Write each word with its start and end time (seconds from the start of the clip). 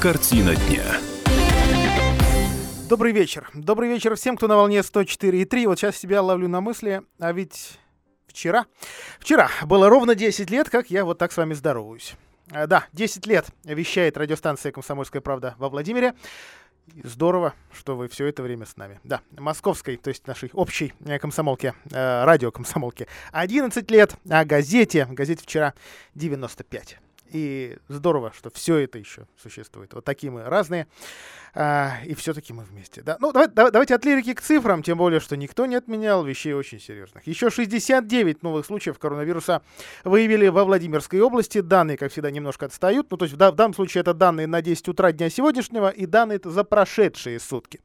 Картина 0.00 0.56
дня. 0.56 0.82
Добрый 2.88 3.12
вечер. 3.12 3.50
Добрый 3.52 3.90
вечер 3.90 4.16
всем, 4.16 4.38
кто 4.38 4.48
на 4.48 4.56
волне 4.56 4.78
104,3. 4.78 5.66
Вот 5.66 5.78
сейчас 5.78 5.98
себя 5.98 6.22
ловлю 6.22 6.48
на 6.48 6.62
мысли, 6.62 7.02
а 7.18 7.32
ведь 7.32 7.78
вчера, 8.26 8.64
вчера 9.18 9.50
было 9.66 9.90
ровно 9.90 10.14
10 10.14 10.48
лет, 10.48 10.70
как 10.70 10.88
я 10.90 11.04
вот 11.04 11.18
так 11.18 11.32
с 11.32 11.36
вами 11.36 11.52
здороваюсь. 11.52 12.14
А, 12.50 12.66
да, 12.66 12.86
10 12.94 13.26
лет 13.26 13.48
вещает 13.64 14.16
радиостанция 14.16 14.72
«Комсомольская 14.72 15.20
правда» 15.20 15.54
во 15.58 15.68
Владимире. 15.68 16.14
Здорово, 17.04 17.52
что 17.70 17.94
вы 17.94 18.08
все 18.08 18.24
это 18.24 18.42
время 18.42 18.64
с 18.64 18.78
нами. 18.78 19.00
Да, 19.04 19.20
московской, 19.38 19.98
то 19.98 20.08
есть 20.08 20.26
нашей 20.26 20.48
общей 20.54 20.94
э, 21.04 21.18
комсомолке, 21.18 21.74
э, 21.90 22.24
радио 22.24 22.50
комсомолке 22.50 23.06
11 23.32 23.90
лет, 23.90 24.16
а 24.30 24.46
газете, 24.46 25.06
газете 25.10 25.42
вчера 25.42 25.74
95. 26.14 26.96
И 27.32 27.78
здорово, 27.88 28.32
что 28.36 28.50
все 28.50 28.78
это 28.78 28.98
еще 28.98 29.26
существует. 29.40 29.92
Вот 29.94 30.04
такие 30.04 30.30
мы 30.30 30.44
разные. 30.44 30.86
А, 31.52 31.96
и 32.04 32.14
все-таки 32.14 32.52
мы 32.52 32.64
вместе. 32.64 33.02
Да? 33.02 33.16
Ну, 33.20 33.32
давай, 33.32 33.48
давай, 33.48 33.72
давайте 33.72 33.94
от 33.94 34.04
лирики 34.04 34.34
к 34.34 34.40
цифрам, 34.40 34.82
тем 34.82 34.98
более, 34.98 35.18
что 35.18 35.36
никто 35.36 35.66
не 35.66 35.74
отменял 35.74 36.24
вещей 36.24 36.52
очень 36.52 36.80
серьезных. 36.80 37.26
Еще 37.26 37.50
69 37.50 38.42
новых 38.42 38.66
случаев 38.66 38.98
коронавируса 38.98 39.62
выявили 40.04 40.46
во 40.48 40.64
Владимирской 40.64 41.20
области. 41.20 41.60
Данные, 41.60 41.96
как 41.96 42.12
всегда, 42.12 42.30
немножко 42.30 42.66
отстают. 42.66 43.10
Ну, 43.10 43.16
то 43.16 43.24
есть 43.24 43.34
в, 43.34 43.36
в 43.36 43.54
данном 43.54 43.74
случае 43.74 44.02
это 44.02 44.14
данные 44.14 44.46
на 44.46 44.62
10 44.62 44.88
утра 44.88 45.10
дня 45.12 45.28
сегодняшнего 45.28 45.88
и 45.88 46.06
данные 46.06 46.36
это 46.36 46.50
за 46.50 46.62
прошедшие 46.62 47.40
сутки. 47.40 47.80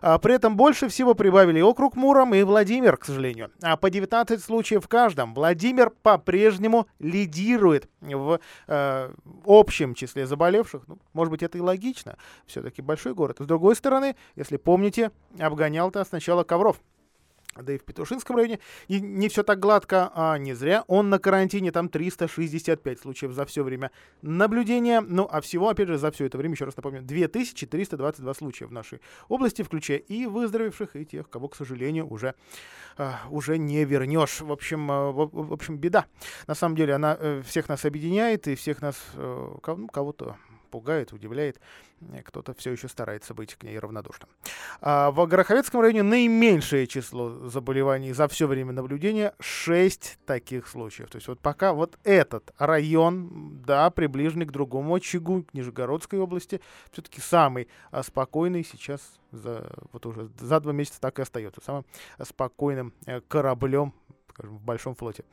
А, 0.00 0.18
при 0.18 0.34
этом 0.34 0.56
больше 0.56 0.88
всего 0.88 1.14
прибавили 1.14 1.60
округ 1.60 1.96
Муром 1.96 2.34
и 2.34 2.42
Владимир, 2.42 2.96
к 2.96 3.04
сожалению. 3.04 3.50
А 3.62 3.76
по 3.76 3.90
19 3.90 4.42
случаев 4.42 4.84
в 4.84 4.88
каждом. 4.88 5.34
Владимир 5.34 5.90
по-прежнему 5.90 6.88
лидирует 6.98 7.88
в 8.00 8.40
э, 8.66 9.10
общем 9.44 9.94
числе 9.94 10.26
заболевших. 10.26 10.82
Ну, 10.86 10.98
может 11.12 11.30
быть, 11.30 11.42
это 11.42 11.58
и 11.58 11.60
логично. 11.60 12.16
Все-таки 12.46 12.82
большой 12.82 13.14
город. 13.14 13.38
С 13.40 13.46
другой 13.46 13.76
стороны, 13.76 14.16
если 14.36 14.56
помните, 14.56 15.10
обгонял-то 15.38 16.04
сначала 16.04 16.44
Ковров. 16.44 16.80
Да 17.62 17.72
и 17.72 17.78
в 17.78 17.84
Петушинском 17.84 18.36
районе 18.36 18.60
не, 18.88 19.00
не 19.00 19.28
все 19.28 19.42
так 19.42 19.58
гладко, 19.58 20.10
а 20.14 20.38
не 20.38 20.54
зря. 20.54 20.84
Он 20.86 21.10
на 21.10 21.18
карантине, 21.18 21.72
там 21.72 21.88
365 21.88 23.00
случаев 23.00 23.32
за 23.32 23.44
все 23.46 23.62
время 23.62 23.90
наблюдения. 24.22 25.00
Ну, 25.00 25.28
а 25.30 25.40
всего, 25.40 25.68
опять 25.68 25.88
же, 25.88 25.98
за 25.98 26.10
все 26.10 26.26
это 26.26 26.38
время, 26.38 26.54
еще 26.54 26.64
раз 26.64 26.76
напомню, 26.76 27.02
2322 27.02 28.34
случая 28.34 28.66
в 28.66 28.72
нашей 28.72 29.00
области, 29.28 29.62
включая 29.62 29.98
и 29.98 30.26
выздоровевших, 30.26 30.96
и 30.96 31.04
тех, 31.04 31.28
кого, 31.28 31.48
к 31.48 31.56
сожалению, 31.56 32.08
уже, 32.08 32.34
uh, 32.96 33.14
уже 33.30 33.58
не 33.58 33.84
вернешь. 33.84 34.40
В 34.40 34.52
общем, 34.52 34.90
uh, 34.90 35.12
в, 35.12 35.48
в 35.48 35.52
общем, 35.52 35.78
беда. 35.78 36.06
На 36.46 36.54
самом 36.54 36.76
деле, 36.76 36.94
она 36.94 37.14
uh, 37.14 37.42
всех 37.42 37.68
нас 37.68 37.84
объединяет, 37.84 38.48
и 38.48 38.54
всех 38.54 38.82
нас, 38.82 38.96
uh, 39.14 39.76
ну, 39.76 39.88
кого-то 39.88 40.36
пугает, 40.68 41.12
удивляет. 41.12 41.60
Э, 42.12 42.22
кто-то 42.22 42.54
все 42.54 42.72
еще 42.72 42.88
старается 42.88 43.34
быть 43.34 43.54
к 43.54 43.62
ней 43.62 43.78
равнодушным. 43.78 44.28
А 44.80 45.10
в 45.10 45.26
Гороховецком 45.26 45.80
районе 45.80 46.02
наименьшее 46.02 46.86
число 46.86 47.48
заболеваний 47.48 48.12
за 48.12 48.28
все 48.28 48.46
время 48.46 48.72
наблюдения 48.72 49.34
6 49.40 50.18
таких 50.26 50.68
случаев. 50.68 51.10
То 51.10 51.16
есть 51.16 51.28
вот 51.28 51.40
пока 51.40 51.72
вот 51.72 51.98
этот 52.04 52.52
район, 52.58 53.62
да, 53.66 53.90
приближенный 53.90 54.46
к 54.46 54.52
другому 54.52 54.94
очагу, 54.94 55.44
Нижегородской 55.52 56.18
области, 56.18 56.60
все-таки 56.92 57.20
самый 57.20 57.68
а, 57.90 58.02
спокойный 58.02 58.64
сейчас 58.64 59.00
за, 59.32 59.70
вот 59.92 60.06
уже 60.06 60.30
за 60.38 60.60
два 60.60 60.72
месяца 60.72 61.00
так 61.00 61.18
и 61.18 61.22
остается. 61.22 61.60
Самым 61.64 61.84
спокойным 62.22 62.92
э, 63.06 63.20
кораблем 63.28 63.92
в 64.38 64.60
большом 64.60 64.94
флоте 64.94 65.24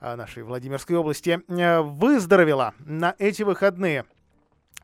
а, 0.00 0.16
нашей 0.16 0.42
Владимирской 0.42 0.96
области, 0.96 1.42
э, 1.48 1.80
выздоровела 1.80 2.74
на 2.78 3.14
эти 3.18 3.42
выходные 3.42 4.04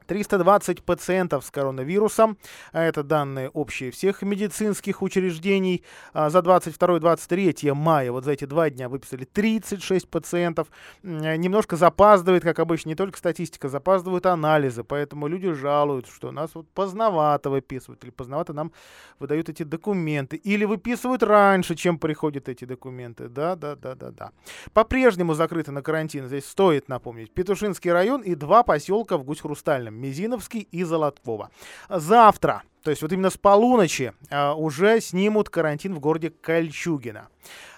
320 0.09 0.83
пациентов 0.83 1.45
с 1.45 1.51
коронавирусом. 1.51 2.39
А 2.73 2.83
это 2.83 3.03
данные 3.03 3.51
общие 3.51 3.91
всех 3.91 4.23
медицинских 4.23 5.03
учреждений. 5.03 5.85
А, 6.13 6.31
за 6.31 6.39
22-23 6.39 7.75
мая, 7.75 8.11
вот 8.11 8.25
за 8.25 8.33
эти 8.33 8.47
два 8.47 8.71
дня 8.71 8.89
выписали 8.89 9.25
36 9.25 10.09
пациентов. 10.09 10.69
Немножко 11.03 11.77
запаздывает, 11.77 12.43
как 12.43 12.59
обычно, 12.59 12.89
не 12.89 12.95
только 12.95 13.19
статистика, 13.19 13.69
запаздывают 13.69 14.27
анализы. 14.27 14.83
Поэтому 14.83 15.29
люди 15.29 15.53
жалуются, 15.53 16.13
что 16.13 16.33
нас 16.33 16.55
вот 16.55 16.67
поздновато 16.71 17.51
выписывают. 17.51 18.03
Или 18.03 18.11
поздновато 18.11 18.55
нам 18.55 18.73
выдают 19.19 19.51
эти 19.51 19.63
документы. 19.63 20.37
Или 20.37 20.65
выписывают 20.65 21.23
раньше, 21.23 21.75
чем 21.75 21.99
приходят 21.99 22.49
эти 22.49 22.65
документы. 22.65 23.29
Да, 23.29 23.57
да, 23.57 23.77
да, 23.77 23.95
да, 23.95 24.11
да. 24.11 24.31
По-прежнему 24.73 25.35
закрыты 25.35 25.71
на 25.71 25.83
карантин. 25.83 26.27
Здесь 26.29 26.47
стоит 26.47 26.89
напомнить. 26.89 27.31
Петушинский 27.31 27.93
район 27.93 28.23
и 28.23 28.35
два 28.35 28.63
поселка 28.63 29.19
в 29.19 29.25
Гусь-Хрустальном. 29.25 29.98
Мизиновский 29.99 30.61
и 30.71 30.85
Золоткова. 30.85 31.51
Завтра, 31.89 32.63
то 32.83 32.91
есть 32.91 33.03
вот 33.03 33.13
именно 33.13 33.29
с 33.29 33.37
полуночи, 33.37 34.15
а, 34.31 34.55
уже 34.55 35.01
снимут 35.01 35.51
карантин 35.51 35.95
в 35.95 36.01
городе 36.01 36.31
Кольчугино. 36.31 37.29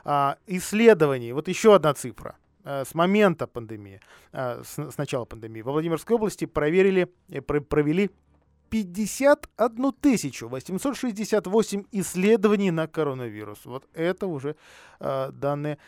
А, 0.04 0.36
исследований, 0.46 1.32
вот 1.32 1.48
еще 1.48 1.74
одна 1.74 1.94
цифра 1.94 2.36
а, 2.64 2.84
с 2.84 2.94
момента 2.94 3.46
пандемии, 3.46 4.00
с, 4.32 4.96
начала 4.96 5.24
пандемии, 5.24 5.62
во 5.62 5.72
Владимирской 5.72 6.14
области 6.14 6.44
проверили, 6.44 7.12
э, 7.28 7.40
провели 7.40 8.10
51 8.68 9.92
868 10.48 11.84
исследований 11.90 12.70
на 12.70 12.86
коронавирус. 12.86 13.64
Вот 13.64 13.88
это 13.94 14.28
уже 14.28 14.54
данные 15.00 15.78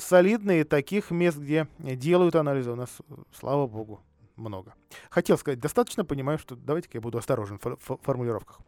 солидные. 0.00 0.64
Таких 0.64 1.12
мест, 1.12 1.38
где 1.38 1.68
делают 1.78 2.34
анализы, 2.34 2.72
у 2.72 2.74
нас, 2.74 2.90
слава 3.32 3.68
богу, 3.68 4.00
много. 4.36 4.74
Хотел 5.10 5.38
сказать 5.38 5.60
достаточно, 5.60 6.04
понимаю, 6.04 6.38
что 6.38 6.56
давайте-ка 6.56 6.98
я 6.98 7.00
буду 7.00 7.18
осторожен 7.18 7.58
в 7.62 7.98
формулировках. 8.02 8.60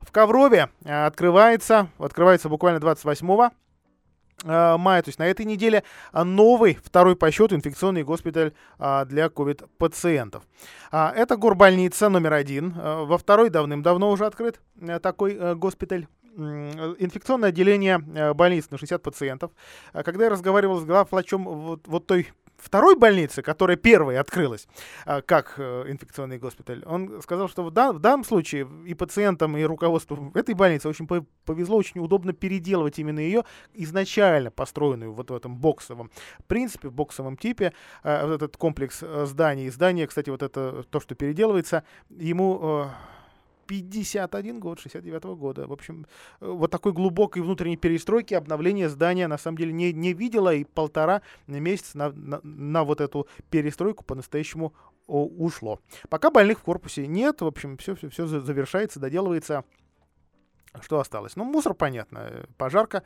В 0.00 0.12
Коврове 0.12 0.70
э, 0.84 1.06
открывается, 1.06 1.88
открывается 1.98 2.48
буквально 2.48 2.80
28 2.80 3.26
э, 4.44 4.76
мая, 4.76 5.02
то 5.02 5.08
есть 5.08 5.18
на 5.18 5.26
этой 5.26 5.44
неделе, 5.44 5.84
э, 6.12 6.22
новый, 6.22 6.78
второй 6.82 7.16
по 7.16 7.30
счету 7.30 7.54
инфекционный 7.56 8.04
госпиталь 8.04 8.52
для 8.78 9.28
ковид-пациентов. 9.28 10.44
Это 10.90 11.36
горбольница 11.36 12.08
номер 12.08 12.34
один. 12.34 12.72
Во 12.72 13.18
второй 13.18 13.50
давным-давно 13.50 14.10
уже 14.10 14.26
открыт 14.26 14.60
такой 15.02 15.54
госпиталь 15.54 16.06
инфекционное 16.36 17.48
отделение 17.48 17.98
больницы 18.34 18.68
на 18.70 18.76
60 18.76 19.02
пациентов. 19.02 19.52
Когда 19.92 20.24
я 20.24 20.30
разговаривал 20.30 20.78
с 20.78 20.84
главврачом 20.84 21.44
вот, 21.44 21.88
вот 21.88 22.06
той 22.06 22.28
второй 22.56 22.96
больницы, 22.96 23.42
которая 23.42 23.76
первой 23.76 24.18
открылась 24.18 24.66
а, 25.04 25.22
как 25.22 25.54
э, 25.58 25.84
инфекционный 25.88 26.38
госпиталь, 26.38 26.82
он 26.86 27.20
сказал, 27.22 27.48
что 27.48 27.62
в, 27.64 27.70
дан, 27.70 27.96
в 27.96 27.98
данном 27.98 28.24
случае 28.24 28.68
и 28.86 28.94
пациентам, 28.94 29.56
и 29.56 29.62
руководству 29.62 30.32
этой 30.34 30.54
больницы 30.54 30.88
очень 30.88 31.06
повезло, 31.44 31.76
очень 31.76 32.00
удобно 32.00 32.32
переделывать 32.32 32.98
именно 32.98 33.20
ее 33.20 33.44
изначально 33.74 34.50
построенную 34.50 35.12
вот 35.12 35.30
в 35.30 35.34
этом 35.34 35.56
боксовом 35.56 36.10
принципе, 36.46 36.90
боксовом 36.90 37.36
типе, 37.36 37.72
а, 38.02 38.26
вот 38.26 38.34
этот 38.36 38.56
комплекс 38.56 39.00
э, 39.02 39.26
зданий. 39.26 39.68
Здание, 39.70 40.06
кстати, 40.06 40.30
вот 40.30 40.42
это 40.42 40.84
то, 40.90 41.00
что 41.00 41.14
переделывается, 41.14 41.84
ему 42.10 42.60
э, 42.62 43.15
51 43.66 44.60
год, 44.60 44.80
69 44.80 45.24
-го 45.24 45.36
года. 45.36 45.66
В 45.66 45.72
общем, 45.72 46.06
э, 46.40 46.46
вот 46.46 46.70
такой 46.70 46.92
глубокой 46.92 47.42
внутренней 47.42 47.76
перестройки, 47.76 48.34
обновления 48.34 48.88
здания 48.88 49.28
на 49.28 49.38
самом 49.38 49.58
деле 49.58 49.72
не, 49.72 49.92
не 49.92 50.12
видела, 50.12 50.54
и 50.54 50.64
полтора 50.64 51.22
месяца 51.46 51.98
на, 51.98 52.10
на, 52.10 52.40
на 52.42 52.84
вот 52.84 53.00
эту 53.00 53.26
перестройку 53.50 54.04
по-настоящему 54.04 54.72
ушло. 55.06 55.80
Пока 56.08 56.30
больных 56.30 56.58
в 56.58 56.62
корпусе 56.62 57.06
нет, 57.06 57.40
в 57.40 57.46
общем, 57.46 57.76
все, 57.76 57.94
все, 57.94 58.08
все 58.08 58.26
завершается, 58.26 59.00
доделывается. 59.00 59.64
Что 60.80 61.00
осталось? 61.00 61.36
Ну, 61.36 61.44
мусор, 61.44 61.74
понятно, 61.74 62.18
э, 62.30 62.44
пожарка, 62.58 63.02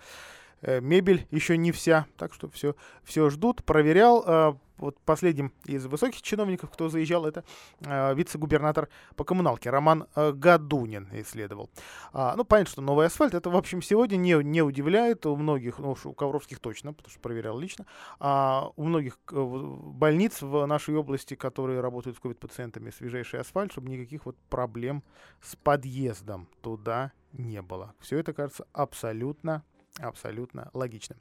э, 0.62 0.81
мебель 0.81 1.26
еще 1.31 1.56
не 1.56 1.72
вся, 1.72 2.06
так 2.16 2.34
что 2.34 2.49
все, 2.50 2.75
все 3.04 3.31
ждут. 3.31 3.65
Проверял, 3.65 4.59
вот 4.80 4.98
последним 5.00 5.52
из 5.64 5.86
высоких 5.86 6.22
чиновников, 6.22 6.70
кто 6.70 6.88
заезжал, 6.88 7.26
это 7.26 7.44
э, 7.80 8.14
вице-губернатор 8.14 8.88
по 9.16 9.24
коммуналке 9.24 9.70
Роман 9.70 10.06
э, 10.14 10.32
Гадунин 10.32 11.08
исследовал. 11.12 11.70
А, 12.12 12.34
ну, 12.37 12.44
понятно, 12.44 12.72
что 12.72 12.82
новый 12.82 13.06
асфальт, 13.06 13.34
это, 13.34 13.50
в 13.50 13.56
общем, 13.56 13.82
сегодня 13.82 14.16
не, 14.16 14.43
не 14.43 14.62
удивляет 14.62 15.26
у 15.26 15.37
многих, 15.37 15.78
ну, 15.78 15.96
у 16.05 16.12
Ковровских 16.12 16.58
точно, 16.60 16.93
потому 16.93 17.10
что 17.10 17.20
проверял 17.20 17.58
лично, 17.58 17.87
а 18.19 18.70
у 18.76 18.84
многих 18.84 19.19
э, 19.31 19.34
больниц 19.34 20.43
в 20.43 20.66
нашей 20.66 20.96
области, 20.96 21.34
которые 21.34 21.81
работают 21.81 22.16
с 22.16 22.20
ковид-пациентами, 22.20 22.90
свежайший 22.90 23.40
асфальт, 23.40 23.72
чтобы 23.72 23.90
никаких 23.90 24.26
вот 24.26 24.37
проблем 24.49 25.02
с 25.43 25.56
подъездом 25.56 26.49
туда 26.62 27.12
не 27.32 27.62
было. 27.62 27.94
Все 28.00 28.19
это 28.19 28.32
кажется 28.32 28.66
абсолютно 28.72 29.62
Абсолютно 30.02 30.70
логично. 30.73 31.17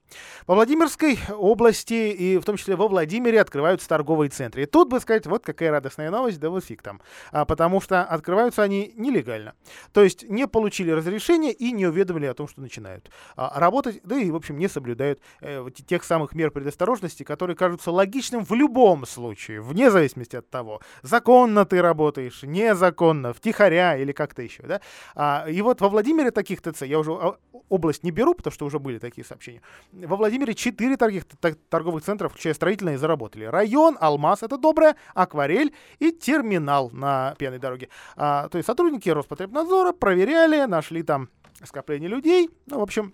Во 0.48 0.56
Владимирской 0.56 1.20
области 1.30 1.94
и 1.94 2.38
в 2.38 2.46
том 2.46 2.56
числе 2.56 2.76
во 2.76 2.88
Владимире 2.88 3.42
открываются 3.42 3.88
торговые 3.90 4.30
центры. 4.30 4.64
И 4.64 4.66
тут 4.66 4.90
бы 4.90 5.00
сказать, 5.00 5.26
вот 5.28 5.44
какая 5.44 5.72
радостная 5.72 6.10
новость, 6.10 6.40
да 6.40 6.50
вот 6.50 6.64
фиг 6.64 6.82
там. 6.82 7.02
А, 7.32 7.46
потому 7.46 7.82
что 7.82 8.04
открываются 8.04 8.64
они 8.64 8.94
нелегально. 8.96 9.54
То 9.92 10.04
есть 10.04 10.30
не 10.30 10.48
получили 10.48 10.92
разрешения 10.92 11.52
и 11.52 11.72
не 11.72 11.88
уведомили 11.88 12.26
о 12.26 12.34
том, 12.34 12.48
что 12.48 12.62
начинают 12.62 13.12
а, 13.36 13.60
работать, 13.60 14.00
да 14.04 14.18
и, 14.18 14.32
в 14.32 14.36
общем, 14.36 14.58
не 14.58 14.70
соблюдают 14.70 15.20
э, 15.42 15.66
тех 15.86 16.04
самых 16.04 16.34
мер 16.34 16.52
предосторожности, 16.52 17.24
которые 17.24 17.56
кажутся 17.56 17.92
логичным 17.92 18.46
в 18.46 18.54
любом 18.54 19.06
случае, 19.06 19.62
вне 19.62 19.92
зависимости 19.92 20.36
от 20.36 20.50
того, 20.50 20.82
законно 21.02 21.66
ты 21.66 21.82
работаешь, 21.82 22.44
незаконно, 22.44 23.34
втихаря 23.34 23.98
или 23.98 24.12
как-то 24.12 24.42
еще. 24.42 24.64
Да? 24.64 24.82
А, 25.16 25.46
и 25.50 25.62
вот 25.62 25.82
во 25.82 25.90
Владимире 25.90 26.32
таких 26.32 26.62
ТЦ, 26.62 26.84
я 26.84 27.00
уже 27.00 27.12
а, 27.12 27.36
область 27.70 28.04
не 28.04 28.12
беру, 28.12 28.34
потому 28.34 28.54
что 28.54 28.66
уже 28.70 28.80
были 28.80 28.98
такие 29.00 29.26
сообщения. 29.26 29.62
Во 29.92 30.16
Владимире 30.16 30.54
4 30.54 30.98
торгих, 30.98 31.26
торговых 31.70 32.04
центра, 32.04 32.30
включая 32.30 32.54
строительные, 32.54 32.98
заработали. 32.98 33.46
Район, 33.46 33.98
Алмаз, 34.00 34.44
это 34.44 34.58
доброе, 34.58 34.96
Акварель 35.14 35.74
и 36.00 36.12
терминал 36.12 36.90
на 36.92 37.36
пьяной 37.38 37.60
дороге. 37.60 37.90
А, 38.16 38.48
то 38.48 38.58
есть 38.58 38.68
сотрудники 38.68 39.10
Роспотребнадзора 39.10 39.92
проверяли, 39.92 40.66
нашли 40.66 41.04
там 41.04 41.30
скопление 41.64 42.10
людей. 42.10 42.50
Ну, 42.68 42.80
в 42.80 42.84
общем, 42.84 43.14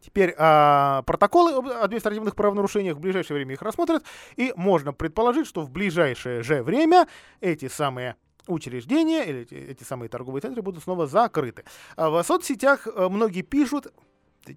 Теперь 0.00 0.34
а, 0.38 1.02
протоколы 1.02 1.52
об 1.52 1.68
административных 1.68 2.36
правонарушениях 2.36 2.96
в 2.96 3.00
ближайшее 3.00 3.36
время 3.36 3.54
их 3.54 3.62
рассмотрят, 3.62 4.04
и 4.36 4.52
можно 4.56 4.92
предположить, 4.92 5.46
что 5.46 5.62
в 5.62 5.70
ближайшее 5.70 6.42
же 6.42 6.62
время 6.62 7.08
эти 7.40 7.68
самые 7.68 8.16
учреждения 8.48 9.24
или 9.24 9.40
эти, 9.40 9.54
эти 9.54 9.84
самые 9.84 10.08
торговые 10.08 10.40
центры 10.42 10.62
будут 10.62 10.82
снова 10.82 11.06
закрыты. 11.06 11.64
А 11.96 12.10
в 12.10 12.22
соцсетях 12.22 12.86
э, 12.86 13.08
многие 13.08 13.42
пишут, 13.42 13.92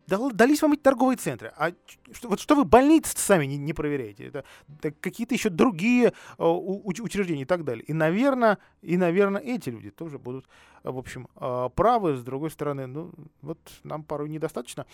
дались 0.08 0.62
вам 0.62 0.74
эти 0.74 0.82
торговые 0.82 1.18
центры. 1.18 1.54
А 1.58 1.72
что, 2.12 2.30
вот 2.30 2.40
что 2.40 2.56
вы 2.56 2.66
больницы 2.66 3.18
сами 3.18 3.46
не, 3.46 3.58
не 3.58 3.74
проверяете? 3.74 4.28
Это, 4.28 4.44
это 4.80 4.92
какие-то 4.92 5.34
еще 5.34 5.50
другие 5.50 6.14
uh, 6.38 6.82
учреждения 6.84 7.44
и 7.44 7.46
так 7.46 7.64
далее. 7.64 7.84
И, 7.86 7.94
наверное, 7.94 8.58
и, 8.82 8.98
наверное, 8.98 9.42
эти 9.42 9.70
люди 9.70 9.92
тоже 9.92 10.20
будут, 10.20 10.48
в 10.84 10.98
общем, 10.98 11.28
uh, 11.36 11.70
правы. 11.70 12.16
С 12.16 12.24
другой 12.24 12.52
стороны, 12.52 12.88
ну, 12.88 13.12
вот 13.42 13.60
нам 13.84 14.04
порой 14.04 14.30
недостаточно 14.30 14.86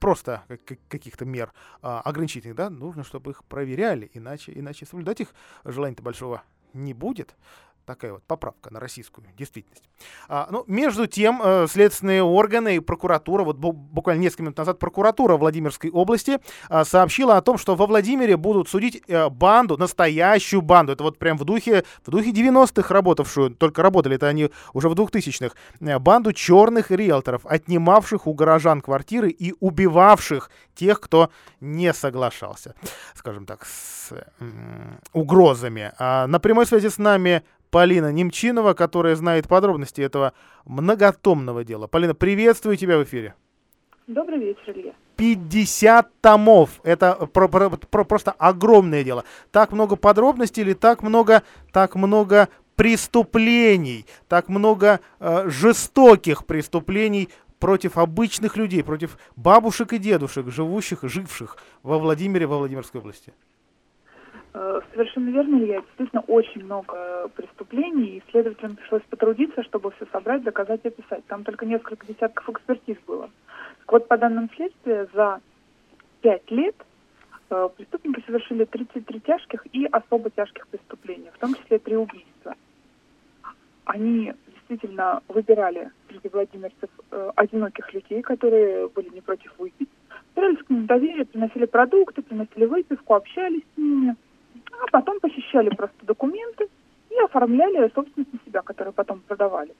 просто 0.00 0.42
каких-то 0.88 1.24
мер 1.24 1.52
uh, 1.82 2.00
ограничительных, 2.00 2.56
да, 2.56 2.70
нужно, 2.70 3.04
чтобы 3.04 3.32
их 3.32 3.44
проверяли, 3.44 4.10
иначе, 4.14 4.52
иначе 4.54 4.86
соблюдать 4.86 5.20
их 5.20 5.34
желания-то 5.64 6.02
большого 6.02 6.42
не 6.72 6.92
будет. 6.92 7.34
Такая 7.86 8.12
вот 8.12 8.22
поправка 8.24 8.72
на 8.72 8.80
российскую 8.80 9.26
действительность. 9.36 9.84
А, 10.28 10.48
ну, 10.50 10.64
между 10.66 11.06
тем, 11.06 11.40
э, 11.44 11.66
следственные 11.68 12.22
органы 12.22 12.76
и 12.76 12.80
прокуратура, 12.80 13.44
вот 13.44 13.56
буквально 13.56 14.22
несколько 14.22 14.44
минут 14.44 14.56
назад 14.56 14.78
прокуратура 14.78 15.36
Владимирской 15.36 15.90
области 15.90 16.38
э, 16.70 16.84
сообщила 16.84 17.36
о 17.36 17.42
том, 17.42 17.58
что 17.58 17.74
во 17.74 17.86
Владимире 17.86 18.36
будут 18.36 18.68
судить 18.68 19.02
э, 19.06 19.28
банду, 19.28 19.76
настоящую 19.76 20.62
банду. 20.62 20.92
Это 20.92 21.02
вот 21.02 21.18
прям 21.18 21.36
в 21.36 21.44
духе, 21.44 21.84
в 22.04 22.10
духе 22.10 22.30
90-х 22.30 22.92
работавшую, 22.94 23.50
только 23.50 23.82
работали 23.82 24.16
это 24.16 24.28
они 24.28 24.50
уже 24.72 24.88
в 24.88 24.94
2000-х. 24.94 25.54
Э, 25.80 25.98
банду 25.98 26.32
черных 26.32 26.90
риэлторов, 26.90 27.44
отнимавших 27.44 28.26
у 28.26 28.34
горожан 28.34 28.80
квартиры 28.80 29.30
и 29.30 29.54
убивавших 29.60 30.50
тех, 30.74 31.00
кто 31.00 31.30
не 31.60 31.92
соглашался, 31.92 32.74
скажем 33.14 33.46
так, 33.46 33.66
с 33.66 34.12
э, 34.12 34.24
угрозами. 35.12 35.92
А 35.98 36.26
на 36.26 36.38
прямой 36.40 36.66
связи 36.66 36.88
с 36.88 36.98
нами 36.98 37.42
Полина 37.74 38.12
Немчинова, 38.12 38.72
которая 38.74 39.16
знает 39.16 39.48
подробности 39.48 40.00
этого 40.00 40.32
многотомного 40.64 41.64
дела. 41.64 41.88
Полина, 41.88 42.14
приветствую 42.14 42.76
тебя 42.76 42.98
в 42.98 43.02
эфире. 43.02 43.34
Добрый 44.06 44.38
вечер, 44.38 44.72
Илья. 44.78 44.92
50 45.16 46.08
томов. 46.20 46.80
Это 46.84 47.26
про, 47.26 47.48
про, 47.48 47.70
про, 47.70 48.04
просто 48.04 48.30
огромное 48.30 49.02
дело. 49.02 49.24
Так 49.50 49.72
много 49.72 49.96
подробностей 49.96 50.62
или 50.62 50.74
так 50.74 51.02
много, 51.02 51.42
так 51.72 51.96
много 51.96 52.48
преступлений, 52.76 54.06
так 54.28 54.48
много 54.48 55.00
э, 55.18 55.48
жестоких 55.50 56.46
преступлений 56.46 57.28
против 57.58 57.98
обычных 57.98 58.56
людей, 58.56 58.84
против 58.84 59.18
бабушек 59.34 59.94
и 59.94 59.98
дедушек, 59.98 60.48
живущих, 60.48 61.00
живших 61.02 61.56
во 61.82 61.98
Владимире, 61.98 62.46
во 62.46 62.58
Владимирской 62.58 63.00
области. 63.00 63.32
Э, 64.56 64.80
совершенно 64.92 65.30
верно, 65.30 65.56
Илья. 65.56 65.80
Действительно, 65.80 66.22
очень 66.28 66.64
много 66.64 67.28
преступлений, 67.34 68.18
и 68.18 68.22
следователям 68.30 68.76
пришлось 68.76 69.02
потрудиться, 69.10 69.64
чтобы 69.64 69.90
все 69.90 70.06
собрать, 70.12 70.44
доказать 70.44 70.80
и 70.84 70.88
описать. 70.88 71.26
Там 71.26 71.42
только 71.42 71.66
несколько 71.66 72.06
десятков 72.06 72.48
экспертиз 72.48 72.96
было. 73.04 73.28
Так 73.80 73.92
вот, 73.92 74.08
по 74.08 74.16
данным 74.16 74.48
следствия, 74.54 75.08
за 75.12 75.40
пять 76.20 76.48
лет 76.52 76.76
э, 77.50 77.68
преступники 77.76 78.22
совершили 78.24 78.64
33 78.64 79.20
тяжких 79.20 79.66
и 79.72 79.86
особо 79.86 80.30
тяжких 80.30 80.68
преступления, 80.68 81.32
в 81.32 81.38
том 81.38 81.54
числе 81.54 81.80
три 81.80 81.96
убийства. 81.96 82.54
Они 83.86 84.32
действительно 84.46 85.20
выбирали 85.26 85.90
среди 86.08 86.28
владимирцев 86.28 86.90
э, 87.10 87.30
одиноких 87.34 87.92
людей, 87.92 88.22
которые 88.22 88.88
были 88.88 89.08
не 89.08 89.20
против 89.20 89.52
выпить, 89.58 89.90
старались 90.30 90.62
к 90.62 90.70
ним 90.70 90.86
доверие, 90.86 91.24
приносили 91.24 91.66
продукты, 91.66 92.22
приносили 92.22 92.66
выпивку, 92.66 93.14
общались 93.14 93.64
с 93.74 93.78
ними– 93.78 94.14
а 94.80 94.86
потом 94.90 95.20
похищали 95.20 95.70
просто 95.70 96.04
документы 96.06 96.68
и 97.10 97.18
оформляли 97.24 97.90
собственность 97.94 98.32
на 98.32 98.40
себя, 98.46 98.62
которую 98.62 98.92
потом 98.92 99.20
продавали. 99.20 99.74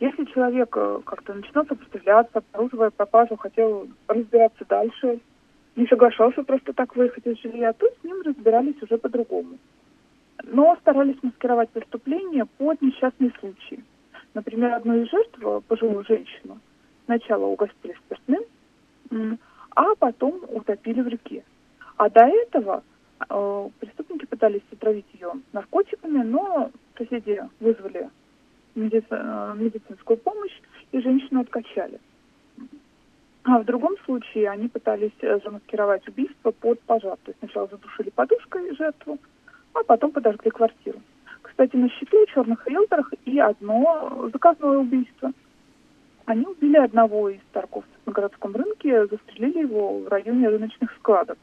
Если 0.00 0.24
человек 0.26 0.76
э, 0.76 1.00
как-то 1.04 1.34
начинал 1.34 1.66
сопротивляться, 1.66 2.38
обнаруживая 2.38 2.90
пропажу, 2.90 3.36
хотел 3.36 3.88
разбираться 4.06 4.64
дальше, 4.68 5.20
не 5.76 5.86
соглашался 5.86 6.42
просто 6.44 6.72
так 6.72 6.94
выехать 6.96 7.26
из 7.26 7.40
жилья, 7.40 7.72
то 7.72 7.86
с 7.86 8.04
ним 8.04 8.22
разбирались 8.22 8.80
уже 8.82 8.96
по-другому. 8.96 9.58
Но 10.44 10.76
старались 10.76 11.20
маскировать 11.22 11.70
преступления 11.70 12.46
под 12.58 12.80
несчастные 12.80 13.32
случаи. 13.40 13.82
Например, 14.34 14.74
одну 14.74 15.02
из 15.02 15.10
жертв, 15.10 15.66
пожилую 15.66 16.04
женщину, 16.04 16.60
сначала 17.06 17.46
угостили 17.46 17.96
спиртным, 18.06 18.44
а 19.74 19.94
потом 19.96 20.40
утопили 20.48 21.00
в 21.00 21.08
реке. 21.08 21.42
А 21.96 22.08
до 22.08 22.24
этого 22.26 22.82
Э, 22.82 22.97
преступники 23.28 24.26
пытались 24.26 24.62
отравить 24.72 25.06
ее 25.12 25.32
наркотиками, 25.52 26.22
но 26.22 26.70
соседи 26.96 27.40
вызвали. 27.60 28.08
Э, 28.78 29.54
медицинскую 29.56 30.18
помощь 30.18 30.56
и 30.92 31.00
женщину 31.00 31.40
откачали. 31.40 31.98
А 33.42 33.58
в 33.58 33.64
другом 33.64 33.96
случае 34.04 34.50
они 34.50 34.68
пытались 34.68 35.12
э, 35.20 35.40
замаскировать 35.42 36.06
убийство 36.06 36.52
под 36.52 36.80
пожар. 36.82 37.16
То 37.24 37.30
есть 37.30 37.38
сначала 37.40 37.66
задушили 37.66 38.10
подушкой 38.10 38.74
жертву, 38.76 39.18
а 39.72 39.82
потом 39.82 40.12
подожгли 40.12 40.50
квартиру. 40.50 41.00
Кстати, 41.42 41.74
на 41.76 41.88
счету 41.88 42.24
черных 42.26 42.66
риэлторах 42.68 43.12
и 43.24 43.38
одно 43.40 44.30
заказное 44.32 44.78
убийство. 44.78 45.32
Они 46.26 46.46
убили 46.46 46.76
одного 46.76 47.30
из 47.30 47.40
торговцев 47.52 47.90
на 48.06 48.12
городском 48.12 48.54
рынке, 48.54 49.06
застрелили 49.06 49.60
его 49.60 50.00
в 50.00 50.08
районе 50.08 50.48
рыночных 50.48 50.92
складов. 50.98 51.38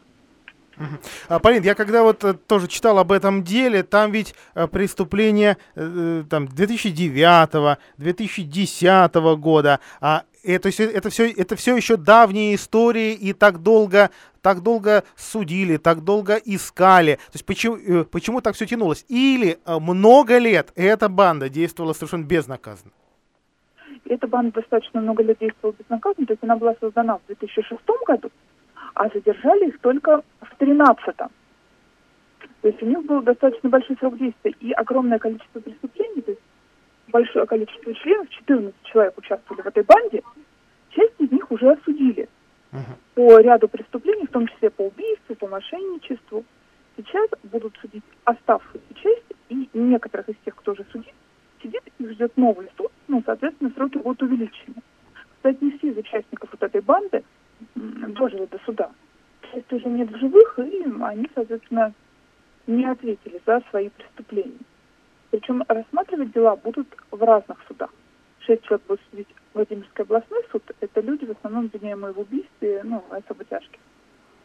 А, 1.29 1.39
Полин, 1.39 1.63
я 1.63 1.75
когда 1.75 2.03
вот 2.03 2.23
э, 2.23 2.33
тоже 2.33 2.67
читал 2.67 2.99
об 2.99 3.11
этом 3.11 3.43
деле, 3.43 3.83
там 3.83 4.11
ведь 4.11 4.35
э, 4.53 4.67
преступления 4.67 5.57
э, 5.75 6.23
там 6.29 6.47
2009 6.47 7.77
2010 7.97 9.15
года, 9.37 9.79
а 10.01 10.23
это, 10.43 10.69
это, 10.69 11.09
все, 11.09 11.31
это 11.31 11.55
все 11.55 11.75
еще 11.75 11.97
давние 11.97 12.55
истории, 12.55 13.13
и 13.13 13.33
так 13.33 13.63
долго, 13.63 14.11
так 14.41 14.61
долго 14.61 15.03
судили, 15.15 15.77
так 15.77 16.03
долго 16.03 16.35
искали. 16.35 17.15
То 17.15 17.31
есть 17.33 17.45
почему, 17.45 18.05
почему 18.05 18.41
так 18.41 18.53
все 18.55 18.67
тянулось? 18.67 19.05
Или 19.07 19.57
много 19.65 20.37
лет 20.37 20.71
эта 20.75 21.09
банда 21.09 21.49
действовала 21.49 21.93
совершенно 21.93 22.25
безнаказанно? 22.25 22.91
Эта 24.07 24.27
банда 24.27 24.51
достаточно 24.51 25.01
много 25.01 25.23
лет 25.23 25.39
действовала 25.39 25.75
безнаказанно, 25.79 26.27
то 26.27 26.33
есть 26.33 26.43
она 26.43 26.57
была 26.57 26.75
создана 26.79 27.17
в 27.17 27.25
2006 27.25 27.81
году, 28.05 28.29
а 28.95 29.09
задержали 29.09 29.67
их 29.67 29.79
только 29.79 30.23
в 30.41 30.61
13-м. 30.61 31.29
То 32.61 32.67
есть 32.67 32.81
у 32.81 32.85
них 32.85 33.05
был 33.05 33.21
достаточно 33.21 33.69
большой 33.69 33.95
срок 33.97 34.17
действия 34.17 34.55
и 34.59 34.71
огромное 34.71 35.19
количество 35.19 35.59
преступлений, 35.59 36.21
то 36.21 36.31
есть 36.31 36.41
большое 37.09 37.45
количество 37.45 37.93
членов, 37.93 38.29
14 38.29 38.73
человек 38.83 39.17
участвовали 39.17 39.61
в 39.61 39.67
этой 39.67 39.83
банде, 39.83 40.23
часть 40.89 41.13
из 41.19 41.31
них 41.31 41.51
уже 41.51 41.73
осудили 41.73 42.27
uh-huh. 42.71 42.95
по 43.13 43.39
ряду 43.39 43.67
преступлений, 43.67 44.25
в 44.25 44.31
том 44.31 44.47
числе 44.47 44.69
по 44.69 44.83
убийству, 44.83 45.35
по 45.35 45.47
мошенничеству. 45.47 46.43
Сейчас 46.97 47.29
будут 47.43 47.77
судить 47.81 48.03
оставшуюся 48.23 48.93
часть, 48.95 49.25
и 49.49 49.69
некоторых 49.73 50.29
из 50.29 50.35
тех, 50.45 50.55
кто 50.55 50.71
уже 50.71 50.85
судит, 50.91 51.13
сидит 51.61 51.83
и 51.99 52.07
ждет 52.07 52.35
новый 52.37 52.69
суд, 52.77 52.91
ну, 53.09 53.21
соответственно, 53.25 53.71
сроки 53.75 53.97
будут 53.97 54.23
увеличены. 54.23 54.75
Кстати, 55.35 55.57
не 55.61 55.77
все 55.77 55.89
из 55.89 55.97
участников 55.97 56.49
вот 56.51 56.63
этой 56.63 56.81
банды 56.81 57.23
дожили 57.75 58.45
до 58.45 58.59
суда. 58.65 58.91
Часть 59.51 59.71
уже 59.71 59.87
нет 59.87 60.09
в 60.11 60.17
живых, 60.17 60.59
и 60.59 60.85
они, 61.01 61.29
соответственно, 61.33 61.93
не 62.67 62.85
ответили 62.85 63.41
за 63.45 63.61
свои 63.69 63.89
преступления. 63.89 64.59
Причем 65.31 65.63
рассматривать 65.67 66.31
дела 66.31 66.55
будут 66.55 66.87
в 67.11 67.21
разных 67.21 67.57
судах. 67.67 67.89
Шесть 68.39 68.63
человек 68.63 68.85
будут 68.87 69.01
судить 69.09 69.27
Владимирский 69.53 70.03
областной 70.03 70.43
суд– 70.51 70.63
это 70.81 71.01
люди, 71.01 71.25
в 71.25 71.31
основном 71.31 71.65
обвиняемые 71.65 72.13
в 72.13 72.19
убийстве, 72.19 72.81
ну, 72.83 73.03
особо 73.09 73.43
тяжких. 73.45 73.79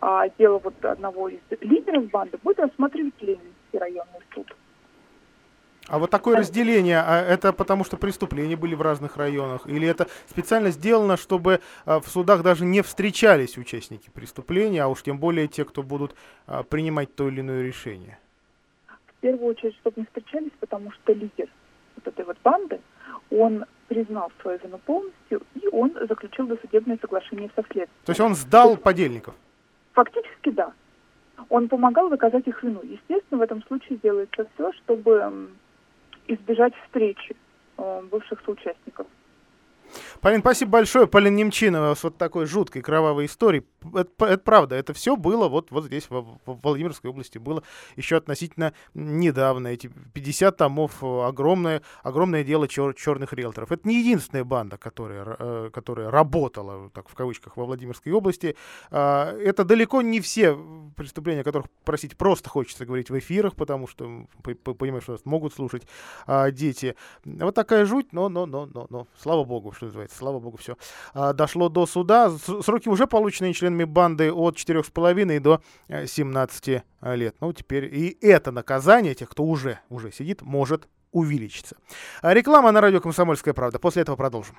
А 0.01 0.29
дело 0.39 0.59
вот 0.59 0.83
одного 0.85 1.29
из 1.29 1.41
лидеров 1.61 2.09
банды 2.11 2.39
будет 2.43 2.61
рассматривать 2.61 3.15
Ленинский 3.21 3.79
районный 3.79 4.21
суд. 4.33 4.47
А 5.91 5.99
вот 5.99 6.09
такое 6.09 6.37
разделение, 6.37 7.01
а 7.01 7.21
это 7.21 7.53
потому 7.53 7.83
что 7.83 7.97
преступления 7.97 8.55
были 8.55 8.77
в 8.77 8.81
разных 8.81 9.17
районах? 9.17 9.67
Или 9.67 9.89
это 9.89 10.07
специально 10.29 10.71
сделано, 10.71 11.17
чтобы 11.17 11.61
а, 11.85 11.99
в 11.99 12.07
судах 12.07 12.45
даже 12.45 12.65
не 12.65 12.81
встречались 12.83 13.59
участники 13.59 14.09
преступления, 14.09 14.85
а 14.85 14.87
уж 14.87 15.03
тем 15.03 15.19
более 15.19 15.49
те, 15.49 15.65
кто 15.65 15.83
будут 15.83 16.15
а, 16.47 16.63
принимать 16.63 17.13
то 17.17 17.27
или 17.27 17.41
иное 17.41 17.65
решение? 17.65 18.21
В 18.87 19.21
первую 19.21 19.51
очередь, 19.51 19.75
чтобы 19.81 20.01
не 20.01 20.07
встречались, 20.07 20.53
потому 20.61 20.93
что 20.93 21.13
лидер 21.13 21.49
вот 21.97 22.07
этой 22.07 22.25
вот 22.25 22.37
банды, 22.45 22.81
он 23.33 23.65
признал 23.89 24.31
свою 24.43 24.61
вину 24.63 24.79
полностью, 24.79 25.43
и 25.57 25.67
он 25.73 25.93
заключил 26.09 26.47
досудебное 26.47 26.99
соглашение 27.01 27.51
со 27.57 27.63
следствием. 27.63 27.89
То 28.05 28.11
есть 28.11 28.21
он 28.21 28.37
сдал 28.37 28.77
подельников? 28.77 29.35
Фактически 29.95 30.51
да. 30.51 30.73
Он 31.49 31.69
помогал 31.69 32.11
доказать 32.11 32.47
их 32.47 32.63
вину. 32.63 32.81
Естественно, 32.85 33.41
в 33.41 33.43
этом 33.43 33.65
случае 33.65 33.99
делается 34.01 34.47
все, 34.55 34.73
чтобы 34.85 35.51
избежать 36.35 36.75
встречи 36.85 37.37
э, 37.77 38.03
бывших 38.11 38.41
соучастников. 38.45 39.07
Полин, 40.21 40.41
спасибо 40.41 40.73
большое. 40.73 41.07
Полин 41.07 41.37
Немчинова 41.37 41.95
с 41.95 42.05
вот 42.05 42.17
такой 42.19 42.47
жуткой 42.47 42.83
кровавой 42.83 43.27
историей. 43.27 43.65
Это, 43.95 44.27
это 44.27 44.39
правда, 44.39 44.77
это 44.77 44.93
все 44.93 45.17
было 45.17 45.49
вот, 45.49 45.71
вот 45.71 45.87
здесь, 45.87 46.11
в, 46.11 46.39
в 46.45 46.61
Владимирской 46.63 47.11
области, 47.11 47.39
было 47.39 47.63
еще 47.97 48.17
относительно 48.17 48.75
недавно. 48.95 49.69
Эти 49.69 49.91
50 50.13 50.57
томов, 50.57 51.03
э, 51.03 51.23
огромное, 51.27 51.83
огромное 52.03 52.45
дело 52.45 52.69
чер, 52.69 52.95
черных 52.95 53.33
риэлторов. 53.33 53.73
Это 53.73 53.89
не 53.89 54.01
единственная 54.01 54.45
банда, 54.45 54.77
которая, 54.77 55.37
э, 55.39 55.71
которая 55.73 56.11
работала, 56.11 56.91
так 56.91 57.09
в 57.09 57.15
кавычках, 57.15 57.57
во 57.57 57.65
Владимирской 57.65 58.13
области. 58.13 58.57
Э, 58.91 59.39
это 59.43 59.65
далеко 59.65 60.03
не 60.03 60.21
все 60.21 60.57
преступления, 60.97 61.41
о 61.41 61.45
которых, 61.45 61.69
простите, 61.85 62.17
просто 62.17 62.51
хочется 62.51 62.85
говорить 62.85 63.11
в 63.11 63.19
эфирах, 63.19 63.55
потому 63.57 63.87
что 63.87 64.27
понимаешь, 64.43 65.05
что 65.05 65.13
нас 65.13 65.25
могут 65.25 65.55
слушать 65.55 65.85
э, 66.27 66.53
дети. 66.53 66.95
Вот 67.25 67.55
такая 67.55 67.87
жуть, 67.87 68.13
но, 68.13 68.29
но, 68.29 68.47
но, 68.47 68.67
но, 68.67 68.87
но, 68.91 69.07
слава 69.19 69.45
богу, 69.45 69.73
что 69.81 69.87
называется, 69.87 70.19
слава 70.19 70.39
богу, 70.39 70.59
все 70.59 70.77
а, 71.15 71.33
дошло 71.33 71.71
до 71.71 71.87
суда. 71.87 72.31
Сроки 72.31 72.91
уже 72.91 73.07
полученные 73.07 73.55
членами 73.55 73.85
банды 73.85 74.31
от 74.31 74.57
4,5 74.57 75.41
до 75.41 75.63
17 75.89 76.69
э, 76.69 77.17
лет. 77.17 77.35
Ну, 77.41 77.51
теперь 77.55 77.87
и 77.87 78.19
это 78.21 78.53
наказание 78.53 79.15
тех, 79.15 79.31
кто 79.31 79.43
уже, 79.43 79.81
уже 79.89 80.13
сидит, 80.13 80.43
может 80.43 80.87
увеличиться. 81.13 81.77
А 82.21 82.35
реклама 82.35 82.73
на 82.73 82.83
радио 82.83 83.01
«Комсомольская 83.01 83.55
правда». 83.55 83.79
После 83.79 84.03
этого 84.03 84.17
продолжим. 84.17 84.55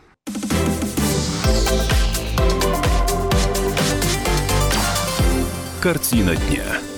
Картина 5.82 6.36
дня. 6.36 6.91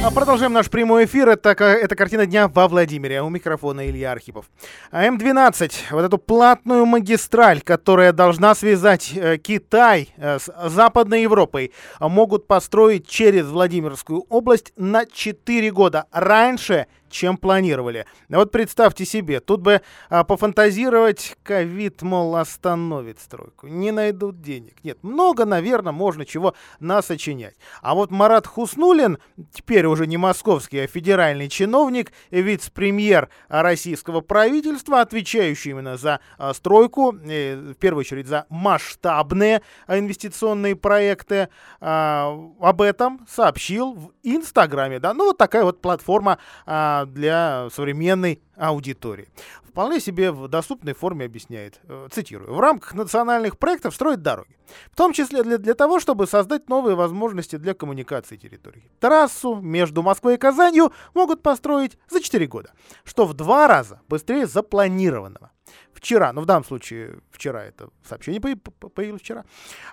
А 0.00 0.12
продолжаем 0.12 0.52
наш 0.52 0.70
прямой 0.70 1.06
эфир. 1.06 1.28
Это, 1.28 1.50
это 1.50 1.96
картина 1.96 2.24
дня 2.24 2.46
во 2.46 2.68
Владимире. 2.68 3.20
У 3.20 3.28
микрофона 3.30 3.90
Илья 3.90 4.12
Архипов. 4.12 4.48
А 4.92 5.04
М12, 5.08 5.72
вот 5.90 6.02
эту 6.04 6.18
платную 6.18 6.86
магистраль, 6.86 7.60
которая 7.60 8.12
должна 8.12 8.54
связать 8.54 9.12
э, 9.14 9.38
Китай 9.38 10.10
э, 10.16 10.38
с 10.38 10.50
Западной 10.70 11.22
Европой, 11.22 11.72
могут 11.98 12.46
построить 12.46 13.08
через 13.08 13.46
Владимирскую 13.46 14.24
область 14.28 14.72
на 14.76 15.04
4 15.04 15.70
года. 15.72 16.06
Раньше 16.12 16.86
чем 17.10 17.36
планировали. 17.36 18.06
Вот 18.28 18.50
представьте 18.52 19.04
себе, 19.04 19.40
тут 19.40 19.60
бы 19.60 19.82
а, 20.08 20.24
пофантазировать, 20.24 21.36
ковид, 21.42 22.02
мол, 22.02 22.36
остановит 22.36 23.20
стройку. 23.20 23.66
Не 23.66 23.90
найдут 23.90 24.40
денег. 24.40 24.76
Нет, 24.82 24.98
много, 25.02 25.44
наверное, 25.44 25.92
можно 25.92 26.24
чего 26.24 26.54
насочинять. 26.80 27.56
А 27.82 27.94
вот 27.94 28.10
Марат 28.10 28.46
Хуснулин, 28.46 29.18
теперь 29.52 29.86
уже 29.86 30.06
не 30.06 30.16
московский, 30.16 30.80
а 30.80 30.86
федеральный 30.86 31.48
чиновник, 31.48 32.12
вице-премьер 32.30 33.28
российского 33.48 34.20
правительства, 34.20 35.00
отвечающий 35.00 35.70
именно 35.70 35.96
за 35.96 36.20
а, 36.38 36.54
стройку, 36.54 37.14
э, 37.14 37.56
в 37.56 37.74
первую 37.74 38.00
очередь 38.00 38.26
за 38.26 38.46
масштабные 38.48 39.62
инвестиционные 39.88 40.76
проекты, 40.76 41.48
а, 41.80 42.36
об 42.60 42.82
этом 42.82 43.26
сообщил 43.28 43.94
в 43.94 44.12
Инстаграме. 44.22 44.98
Да? 44.98 45.14
Ну, 45.14 45.26
вот 45.26 45.38
такая 45.38 45.64
вот 45.64 45.80
платформа 45.80 46.38
а, 46.66 46.97
для 47.06 47.68
современной 47.70 48.42
аудитории. 48.56 49.28
Вполне 49.62 50.00
себе 50.00 50.32
в 50.32 50.48
доступной 50.48 50.94
форме 50.94 51.26
объясняет, 51.26 51.80
э, 51.84 52.08
цитирую, 52.10 52.52
в 52.52 52.58
рамках 52.58 52.94
национальных 52.94 53.58
проектов 53.58 53.94
строят 53.94 54.22
дороги, 54.22 54.56
в 54.90 54.96
том 54.96 55.12
числе 55.12 55.42
для, 55.44 55.58
для 55.58 55.74
того, 55.74 56.00
чтобы 56.00 56.26
создать 56.26 56.68
новые 56.68 56.96
возможности 56.96 57.56
для 57.56 57.74
коммуникации 57.74 58.36
территории. 58.36 58.90
Трассу 58.98 59.54
между 59.56 60.02
Москвой 60.02 60.34
и 60.34 60.38
Казанью 60.38 60.92
могут 61.14 61.42
построить 61.42 61.96
за 62.10 62.20
4 62.20 62.46
года, 62.46 62.72
что 63.04 63.24
в 63.24 63.34
два 63.34 63.68
раза 63.68 64.00
быстрее 64.08 64.46
запланированного 64.46 65.52
вчера, 65.92 66.32
ну 66.32 66.42
в 66.42 66.46
данном 66.46 66.64
случае 66.64 67.18
вчера 67.30 67.64
это 67.64 67.90
сообщение 68.08 68.40
появилось 68.40 69.20
вчера, 69.20 69.44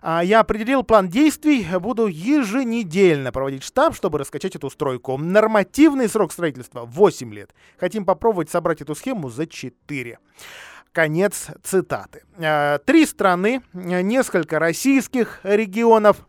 а, 0.02 0.24
я 0.24 0.40
определил 0.40 0.84
план 0.84 1.10
действий, 1.10 1.66
буду 1.80 2.08
еженедельно 2.08 3.32
проводить 3.32 3.64
штаб, 3.64 3.96
чтобы 3.96 4.20
раскачать 4.20 4.56
эту 4.56 4.70
стройку. 4.70 5.18
Нормативный 5.18 6.10
срок 6.10 6.32
строительства 6.32 6.86
8 6.86 7.34
лет. 7.34 7.54
Хотим 7.78 8.06
попробовать 8.06 8.50
собрать 8.50 8.82
эту 8.82 8.96
схему 8.96 9.30
за 9.30 9.48
4. 9.48 10.20
Конец 10.92 11.48
цитаты. 11.64 12.24
А, 12.38 12.78
три 12.80 13.06
страны, 13.06 13.62
несколько 13.74 14.60
российских 14.60 15.42
регионов, 15.44 16.26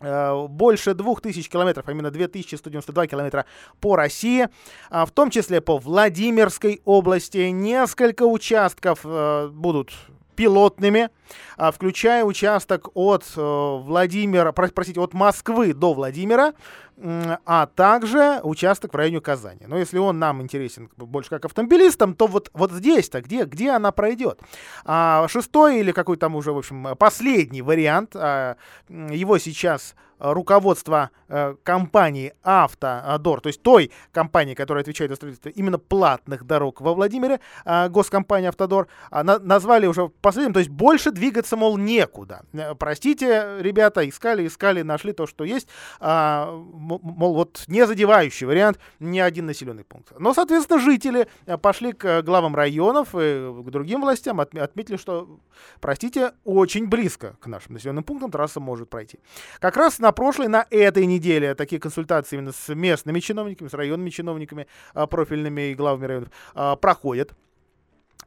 больше 0.00 0.94
2000 0.94 1.48
километров, 1.50 1.88
а 1.88 1.92
именно 1.92 2.10
2192 2.10 3.06
километра 3.06 3.44
по 3.80 3.96
России, 3.96 4.48
а 4.90 5.04
в 5.04 5.10
том 5.10 5.30
числе 5.30 5.60
по 5.60 5.78
Владимирской 5.78 6.80
области. 6.84 7.50
Несколько 7.50 8.24
участков 8.24 9.00
э, 9.04 9.48
будут 9.48 9.92
пилотными, 10.40 11.10
а, 11.58 11.70
включая 11.70 12.24
участок 12.24 12.88
от 12.94 13.24
э, 13.36 13.40
Владимира, 13.40 14.52
простите, 14.52 14.98
от 14.98 15.12
Москвы 15.12 15.74
до 15.74 15.92
Владимира, 15.92 16.54
а 16.96 17.66
также 17.66 18.40
участок 18.42 18.94
в 18.94 18.96
районе 18.96 19.20
Казани. 19.20 19.66
Но 19.66 19.76
если 19.76 19.98
он 19.98 20.18
нам 20.18 20.40
интересен 20.40 20.88
больше 20.96 21.28
как 21.28 21.44
автомобилистам, 21.44 22.14
то 22.14 22.26
вот, 22.26 22.50
вот 22.54 22.72
здесь-то, 22.72 23.20
где, 23.20 23.44
где 23.44 23.72
она 23.72 23.92
пройдет? 23.92 24.40
А, 24.86 25.28
шестой 25.28 25.80
или 25.80 25.92
какой 25.92 26.16
там 26.16 26.36
уже, 26.36 26.52
в 26.52 26.58
общем, 26.58 26.96
последний 26.98 27.60
вариант, 27.60 28.12
а, 28.14 28.56
его 28.88 29.36
сейчас 29.36 29.94
руководство 30.20 31.10
э, 31.28 31.54
компании 31.64 32.34
Автодор, 32.42 33.40
то 33.40 33.48
есть 33.48 33.62
той 33.62 33.90
компании, 34.12 34.54
которая 34.54 34.82
отвечает 34.82 35.10
за 35.10 35.16
строительство 35.16 35.48
именно 35.48 35.78
платных 35.78 36.44
дорог 36.44 36.80
во 36.80 36.94
Владимире, 36.94 37.40
э, 37.64 37.88
госкомпания 37.88 38.50
Автодор, 38.50 38.88
э, 39.10 39.22
на, 39.22 39.38
назвали 39.38 39.86
уже 39.86 40.08
последним, 40.20 40.52
то 40.52 40.60
есть 40.60 40.70
больше 40.70 41.10
двигаться, 41.10 41.56
мол, 41.56 41.78
некуда. 41.78 42.42
Э, 42.52 42.74
простите, 42.74 43.56
ребята, 43.60 44.08
искали, 44.08 44.46
искали, 44.46 44.82
нашли 44.82 45.12
то, 45.12 45.26
что 45.26 45.44
есть, 45.44 45.68
э, 46.00 46.44
мол, 46.46 47.34
вот 47.34 47.64
не 47.66 47.86
задевающий 47.86 48.46
вариант 48.46 48.78
ни 48.98 49.18
один 49.18 49.46
населенный 49.46 49.84
пункт. 49.84 50.12
Но, 50.18 50.34
соответственно, 50.34 50.80
жители 50.80 51.28
э, 51.46 51.56
пошли 51.56 51.92
к 51.92 52.22
главам 52.22 52.54
районов 52.54 53.14
и 53.14 53.62
к 53.62 53.70
другим 53.70 54.02
властям, 54.02 54.40
отметили, 54.40 54.96
что, 54.96 55.40
простите, 55.80 56.32
очень 56.44 56.86
близко 56.86 57.36
к 57.40 57.46
нашим 57.46 57.74
населенным 57.74 58.04
пунктам 58.04 58.30
трасса 58.30 58.60
может 58.60 58.90
пройти. 58.90 59.18
Как 59.58 59.76
раз 59.76 59.98
на 59.98 60.09
прошлой, 60.12 60.48
на 60.48 60.66
этой 60.70 61.06
неделе 61.06 61.54
такие 61.54 61.80
консультации 61.80 62.36
именно 62.36 62.52
с 62.52 62.74
местными 62.74 63.20
чиновниками, 63.20 63.68
с 63.68 63.74
районными 63.74 64.10
чиновниками, 64.10 64.66
а, 64.94 65.06
профильными 65.06 65.70
и 65.70 65.74
главами 65.74 66.06
районов 66.06 66.28
а, 66.54 66.76
проходят. 66.76 67.32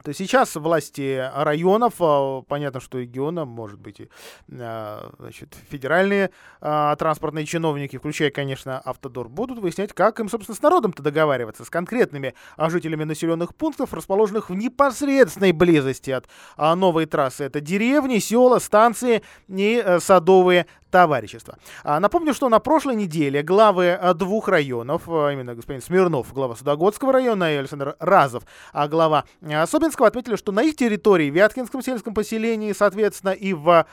То 0.04 0.10
есть 0.10 0.18
сейчас 0.18 0.54
власти 0.56 1.32
районов, 1.34 1.94
а, 2.00 2.42
понятно, 2.42 2.82
что 2.82 3.00
региона, 3.00 3.46
может 3.46 3.80
быть, 3.80 4.02
и 4.02 4.10
значит, 4.48 5.56
федеральные 5.70 6.32
транспортные 6.60 7.46
чиновники, 7.46 7.98
включая, 7.98 8.30
конечно, 8.30 8.80
Автодор, 8.80 9.30
будут 9.30 9.60
выяснять, 9.60 9.94
как 9.94 10.20
им, 10.20 10.30
собственно, 10.30 10.58
с 10.58 10.62
народом-то 10.62 11.02
договариваться, 11.04 11.63
с 11.63 11.70
конкретными 11.70 12.34
жителями 12.58 13.06
населенных 13.06 13.56
пунктов, 13.56 13.94
расположенных 13.94 14.50
в 14.50 14.56
непосредственной 14.56 15.54
близости 15.54 16.12
от 16.12 16.28
новой 16.58 17.06
трассы. 17.06 17.46
Это 17.46 17.62
деревни, 17.62 18.18
села, 18.20 18.60
станции 18.60 19.24
и 19.48 19.82
э, 19.84 20.00
садовые 20.00 20.66
товарищества. 20.94 21.58
А, 21.84 22.00
напомню, 22.00 22.36
что 22.36 22.50
на 22.50 22.60
прошлой 22.60 22.96
неделе 22.96 23.42
главы 23.42 23.94
а, 23.94 24.14
двух 24.14 24.48
районов, 24.48 25.02
а, 25.08 25.32
именно 25.32 25.56
господин 25.56 25.82
Смирнов, 25.82 26.32
глава 26.32 26.56
Судогодского 26.56 27.12
района, 27.12 27.52
и 27.52 27.56
Александр 27.58 27.96
Разов, 28.00 28.44
а 28.74 28.88
глава 28.88 29.24
Собинского, 29.66 30.08
отметили, 30.08 30.36
что 30.36 30.52
на 30.52 30.62
их 30.62 30.76
территории, 30.76 31.32
в 31.32 31.34
Вяткинском 31.34 31.82
сельском 31.82 32.14
поселении, 32.14 32.74
соответственно, 32.74 33.32
и 33.32 33.54
в 33.54 33.88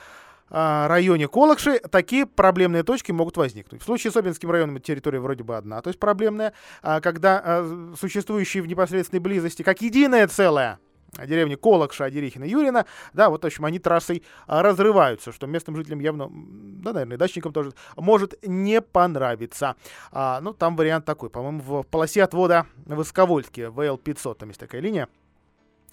районе 0.50 1.26
Колокши 1.28 1.78
такие 1.78 2.26
проблемные 2.26 2.82
точки 2.82 3.12
могут 3.12 3.36
возникнуть. 3.36 3.80
В 3.80 3.84
случае 3.84 4.10
с 4.10 4.14
Собинским 4.14 4.50
районом 4.50 4.78
территория 4.80 5.20
вроде 5.20 5.42
бы 5.42 5.56
одна, 5.56 5.80
то 5.80 5.88
есть 5.88 5.98
проблемная, 5.98 6.52
когда 6.82 7.64
существующие 7.98 8.62
в 8.62 8.66
непосредственной 8.66 9.20
близости, 9.20 9.62
как 9.62 9.80
единое 9.80 10.26
целое, 10.26 10.80
деревни 11.18 11.54
Колокша, 11.54 12.10
Дерихина, 12.10 12.44
Юрина, 12.44 12.86
да, 13.12 13.30
вот, 13.30 13.42
в 13.42 13.46
общем, 13.46 13.64
они 13.64 13.78
трассой 13.78 14.22
разрываются, 14.46 15.32
что 15.32 15.46
местным 15.46 15.76
жителям 15.76 16.00
явно, 16.00 16.28
да, 16.30 16.92
наверное, 16.92 17.16
дачникам 17.16 17.52
тоже 17.52 17.72
может 17.96 18.38
не 18.46 18.80
понравиться. 18.80 19.76
А, 20.12 20.40
ну, 20.40 20.52
там 20.52 20.76
вариант 20.76 21.04
такой, 21.04 21.30
по-моему, 21.30 21.60
в 21.60 21.82
полосе 21.84 22.22
отвода 22.22 22.66
в 22.86 23.02
Исковольске, 23.02 23.68
ВЛ-500, 23.68 24.34
там 24.34 24.48
есть 24.48 24.60
такая 24.60 24.80
линия, 24.80 25.08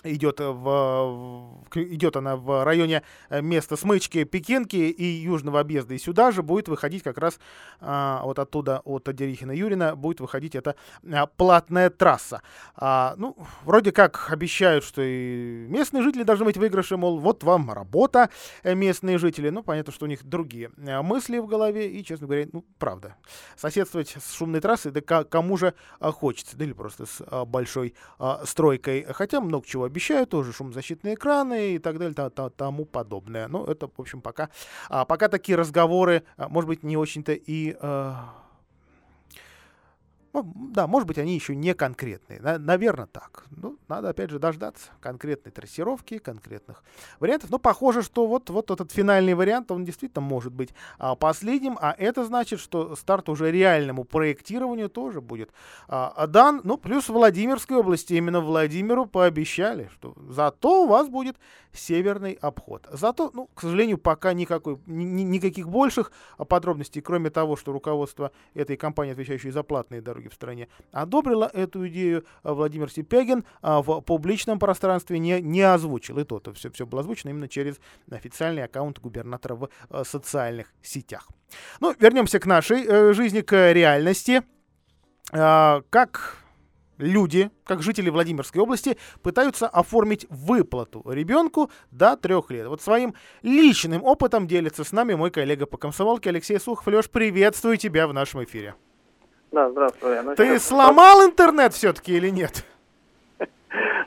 идет, 0.04 0.40
в, 0.40 1.64
идет 1.76 2.16
она 2.18 2.36
в 2.36 2.64
районе 2.64 3.04
э, 3.30 3.42
места 3.42 3.76
смычки 3.76 4.24
Пекинки 4.24 4.76
и 4.76 5.04
южного 5.04 5.60
объезда. 5.60 5.94
И 5.94 5.98
сюда 5.98 6.32
же 6.32 6.44
будет 6.44 6.68
выходить 6.68 7.04
как 7.04 7.18
раз 7.18 7.40
а, 7.80 8.22
вот 8.24 8.40
оттуда, 8.40 8.82
от 8.84 9.14
Дерихина 9.14 9.52
Юрина, 9.52 9.96
будет 9.96 10.20
выходить 10.20 10.56
эта 10.56 10.76
а, 11.04 11.26
платная 11.26 11.90
трасса. 11.90 12.42
А, 12.76 13.16
ну, 13.18 13.36
вроде 13.64 13.92
как 13.92 14.30
обещают, 14.32 14.84
что 14.84 15.02
и 15.02 15.66
местные 15.68 16.04
жители 16.04 16.24
должны 16.24 16.46
быть 16.46 16.58
выигрыши, 16.58 16.98
мол, 16.98 17.20
вот 17.20 17.44
вам 17.44 17.72
работа, 17.72 18.30
э, 18.64 18.76
местные 18.76 19.18
жители. 19.18 19.50
Ну, 19.50 19.64
понятно, 19.64 19.92
что 19.92 20.06
у 20.06 20.08
них 20.08 20.24
другие 20.24 20.72
э, 20.78 21.02
мысли 21.02 21.40
в 21.40 21.48
голове, 21.48 21.90
и, 21.90 22.04
честно 22.04 22.28
говоря, 22.28 22.48
ну, 22.52 22.64
правда. 22.78 23.16
Соседствовать 23.56 24.16
с 24.20 24.34
шумной 24.34 24.62
трассой, 24.62 24.92
да 24.92 25.02
кому 25.02 25.58
же 25.58 25.74
хочется, 26.00 26.56
да 26.58 26.66
или 26.66 26.74
просто 26.74 27.06
с 27.06 27.46
большой 27.46 27.96
стройкой. 28.46 29.06
Хотя 29.10 29.42
много 29.42 29.66
чего 29.66 29.87
обещают, 29.88 30.30
тоже 30.30 30.54
шумозащитные 30.54 31.16
экраны 31.16 31.76
и 31.76 31.80
так 31.80 31.98
далее, 31.98 32.14
тому 32.56 32.86
подобное. 32.86 33.48
Но 33.48 33.66
это, 33.66 33.88
в 33.88 34.00
общем, 34.00 34.22
пока, 34.22 34.50
а, 34.90 35.06
пока 35.06 35.28
такие 35.28 35.58
разговоры, 35.58 36.24
а, 36.38 36.48
может 36.50 36.68
быть, 36.68 36.84
не 36.84 36.98
очень-то 36.98 37.34
и 37.34 37.76
э, 37.80 38.14
да, 40.44 40.88
может 40.88 41.08
быть, 41.08 41.18
они 41.18 41.36
еще 41.36 41.56
не 41.56 41.74
конкретные. 41.74 42.40
На, 42.42 42.58
наверное, 42.58 43.08
так. 43.08 43.46
Ну, 43.50 43.78
надо, 43.88 44.10
опять 44.10 44.30
же, 44.30 44.40
дождаться 44.40 44.90
конкретной 45.00 45.52
трассировки, 45.52 46.18
конкретных 46.18 46.84
вариантов. 47.20 47.50
Но 47.50 47.60
похоже, 47.60 48.02
что 48.02 48.28
вот, 48.28 48.50
вот 48.50 48.72
этот 48.72 48.92
финальный 48.92 49.34
вариант, 49.34 49.72
он 49.72 49.86
действительно 49.86 50.22
может 50.22 50.54
быть 50.54 50.70
а, 51.00 51.16
последним. 51.16 51.78
А 51.80 51.96
это 51.98 52.26
значит, 52.26 52.60
что 52.60 52.96
старт 52.96 53.30
уже 53.30 53.52
реальному 53.52 54.04
проектированию 54.04 54.90
тоже 54.90 55.22
будет 55.22 55.52
а, 55.88 56.28
дан. 56.28 56.62
Ну, 56.64 56.78
плюс 56.78 57.06
в 57.06 57.14
Владимирской 57.14 57.78
области, 57.78 58.14
именно 58.14 58.42
Владимиру 58.42 59.06
пообещали, 59.06 59.90
что 59.94 60.16
зато 60.30 60.84
у 60.84 60.88
вас 60.88 61.10
будет 61.10 61.38
северный 61.74 62.34
обход. 62.42 62.88
Зато, 62.92 63.32
ну, 63.34 63.50
к 63.54 63.62
сожалению, 63.62 63.98
пока 63.98 64.34
никакой, 64.34 64.80
ни, 64.86 65.24
никаких 65.24 65.70
больших 65.70 66.12
подробностей, 66.38 67.02
кроме 67.02 67.30
того, 67.30 67.56
что 67.56 67.72
руководство 67.72 68.32
этой 68.54 68.78
компании, 68.78 69.14
отвечающей 69.14 69.52
за 69.52 69.64
платные 69.64 70.02
дороги, 70.02 70.27
в 70.30 70.34
стране, 70.34 70.68
одобрила 70.92 71.50
эту 71.54 71.88
идею 71.88 72.26
а, 72.44 72.54
Владимир 72.54 72.92
Сипягин, 72.92 73.46
а 73.62 73.82
в 73.82 74.02
публичном 74.02 74.60
пространстве 74.60 75.20
не, 75.20 75.42
не 75.42 75.62
озвучил. 75.62 76.20
И 76.20 76.24
то, 76.24 76.40
то 76.40 76.54
все, 76.54 76.70
все 76.72 76.86
было 76.86 77.02
озвучено 77.02 77.32
именно 77.32 77.48
через 77.48 77.80
официальный 78.10 78.64
аккаунт 78.64 79.00
губернатора 79.00 79.56
в 79.56 79.70
а, 79.90 80.04
социальных 80.04 80.74
сетях. 80.82 81.28
Ну, 81.80 81.94
вернемся 82.00 82.40
к 82.40 82.46
нашей 82.46 82.86
э, 82.86 83.14
жизни, 83.14 83.42
к 83.42 83.72
реальности. 83.72 84.44
А, 85.32 85.82
как 85.90 86.38
люди, 86.98 87.52
как 87.64 87.82
жители 87.82 88.10
Владимирской 88.10 88.62
области, 88.62 88.98
пытаются 89.22 89.68
оформить 89.68 90.26
выплату 90.30 91.04
ребенку 91.10 91.72
до 91.92 92.18
трех 92.18 92.52
лет. 92.52 92.68
Вот 92.68 92.82
своим 92.82 93.14
личным 93.42 94.04
опытом 94.04 94.48
делится 94.48 94.84
с 94.84 94.92
нами 94.92 95.14
мой 95.14 95.32
коллега 95.32 95.66
по 95.66 95.78
комсомолке 95.78 96.30
Алексей 96.30 96.60
Сухов. 96.60 96.88
Леш, 96.88 97.10
приветствую 97.10 97.78
тебя 97.78 98.08
в 98.08 98.14
нашем 98.14 98.44
эфире. 98.44 98.76
Да, 99.52 99.70
здравствуй. 99.70 100.22
Ну, 100.24 100.36
Ты 100.36 100.60
сломал 100.60 101.26
интернет 101.26 101.74
все-таки 101.74 102.16
или 102.16 102.30
нет? 102.30 102.64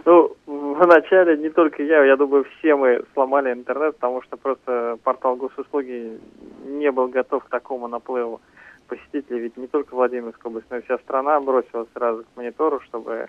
Ну, 0.07 0.35
вначале 0.47 1.37
не 1.37 1.51
только 1.51 1.83
я, 1.83 2.03
я 2.05 2.17
думаю, 2.17 2.45
все 2.59 2.75
мы 2.75 3.05
сломали 3.13 3.53
интернет, 3.53 3.95
потому 3.97 4.23
что 4.23 4.37
просто 4.39 4.99
портал 5.05 5.37
госуслуги 5.37 6.19
не 6.65 6.91
был 6.91 7.09
готов 7.09 7.45
к 7.45 7.49
такому 7.51 7.87
наплыву 7.87 8.41
посетителей. 8.89 9.41
Ведь 9.41 9.57
не 9.57 9.67
только 9.67 9.95
Владимирская 9.95 10.51
область, 10.51 10.67
но 10.71 10.79
и 10.79 10.83
вся 10.83 10.99
страна 10.99 11.39
бросилась 11.41 11.89
сразу 11.93 12.25
к 12.25 12.37
монитору, 12.37 12.81
чтобы 12.81 13.29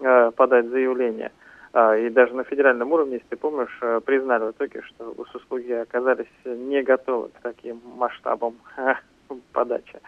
э, 0.00 0.30
подать 0.36 0.68
заявление. 0.68 1.32
А, 1.72 1.96
и 1.96 2.10
даже 2.10 2.34
на 2.34 2.44
федеральном 2.44 2.92
уровне, 2.92 3.14
если 3.14 3.28
ты 3.28 3.36
помнишь, 3.36 3.76
э, 3.80 4.00
признали 4.04 4.44
в 4.44 4.50
итоге, 4.50 4.82
что 4.82 5.12
госуслуги 5.12 5.72
оказались 5.72 6.26
не 6.44 6.82
готовы 6.82 7.30
к 7.30 7.40
таким 7.42 7.80
масштабам 7.96 8.54
подачи. 9.52 9.98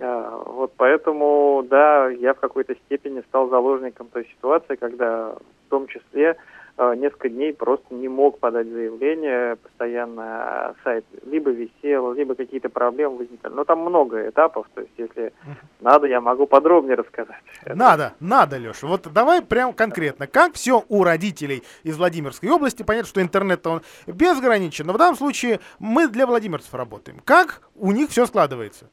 А, 0.00 0.42
вот 0.46 0.72
поэтому, 0.76 1.64
да, 1.68 2.08
я 2.08 2.34
в 2.34 2.40
какой-то 2.40 2.74
степени 2.86 3.22
стал 3.28 3.48
заложником 3.48 4.08
той 4.08 4.26
ситуации, 4.26 4.76
когда 4.76 5.34
в 5.66 5.70
том 5.70 5.86
числе 5.86 6.36
а, 6.78 6.94
несколько 6.94 7.30
дней 7.30 7.54
просто 7.54 7.94
не 7.94 8.06
мог 8.06 8.38
подать 8.38 8.68
заявление, 8.68 9.56
постоянно 9.56 10.74
сайт 10.84 11.06
либо 11.24 11.50
висел, 11.50 12.12
либо 12.12 12.34
какие-то 12.34 12.68
проблемы 12.68 13.18
возникали. 13.18 13.54
Но 13.54 13.64
там 13.64 13.80
много 13.80 14.28
этапов, 14.28 14.66
то 14.74 14.82
есть 14.82 14.92
если 14.98 15.32
надо, 15.80 16.06
я 16.06 16.20
могу 16.20 16.46
подробнее 16.46 16.96
рассказать. 16.96 17.42
Надо, 17.64 18.12
надо, 18.20 18.58
Леша. 18.58 18.86
Вот 18.86 19.10
давай 19.10 19.40
прям 19.40 19.72
конкретно. 19.72 20.26
Как 20.26 20.52
все 20.52 20.84
у 20.88 21.02
родителей 21.02 21.62
из 21.82 21.96
Владимирской 21.96 22.50
области? 22.50 22.82
Понятно, 22.82 23.08
что 23.08 23.22
интернет 23.22 23.66
он 23.66 23.80
безграничен, 24.06 24.86
но 24.86 24.92
в 24.92 24.98
данном 24.98 25.16
случае 25.16 25.60
мы 25.78 26.08
для 26.08 26.26
владимирцев 26.26 26.74
работаем. 26.74 27.22
Как 27.24 27.62
у 27.74 27.90
них 27.92 28.10
все 28.10 28.26
складывается? 28.26 28.90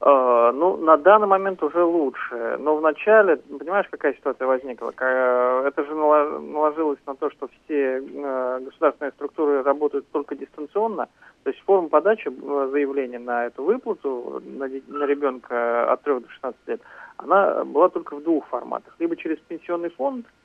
Uh, 0.00 0.52
ну, 0.52 0.76
на 0.76 0.96
данный 0.96 1.26
момент 1.26 1.60
уже 1.60 1.82
лучше. 1.82 2.56
Но 2.60 2.76
вначале, 2.76 3.36
понимаешь, 3.36 3.88
какая 3.90 4.14
ситуация 4.14 4.46
возникла? 4.46 4.90
Это 4.90 5.84
же 5.84 5.92
наложилось 5.92 7.00
на 7.04 7.16
то, 7.16 7.28
что 7.30 7.48
все 7.48 7.98
uh, 7.98 8.64
государственные 8.64 9.10
структуры 9.12 9.62
работают 9.64 10.06
только 10.12 10.36
дистанционно. 10.36 11.08
То 11.42 11.50
есть 11.50 11.64
форма 11.64 11.88
подачи 11.88 12.28
э, 12.28 12.68
заявления 12.70 13.18
на 13.18 13.46
эту 13.46 13.62
выплату 13.64 14.42
на, 14.44 14.66
ребенка 15.04 15.90
от 15.90 16.02
3 16.02 16.20
до 16.20 16.28
16 16.28 16.60
лет, 16.66 16.80
она 17.16 17.64
была 17.64 17.88
только 17.88 18.16
в 18.16 18.22
двух 18.22 18.46
форматах. 18.48 18.94
Либо 18.98 19.16
через 19.16 19.38
пенсионный 19.38 19.90
фонд, 19.90 20.26
а, 20.26 20.37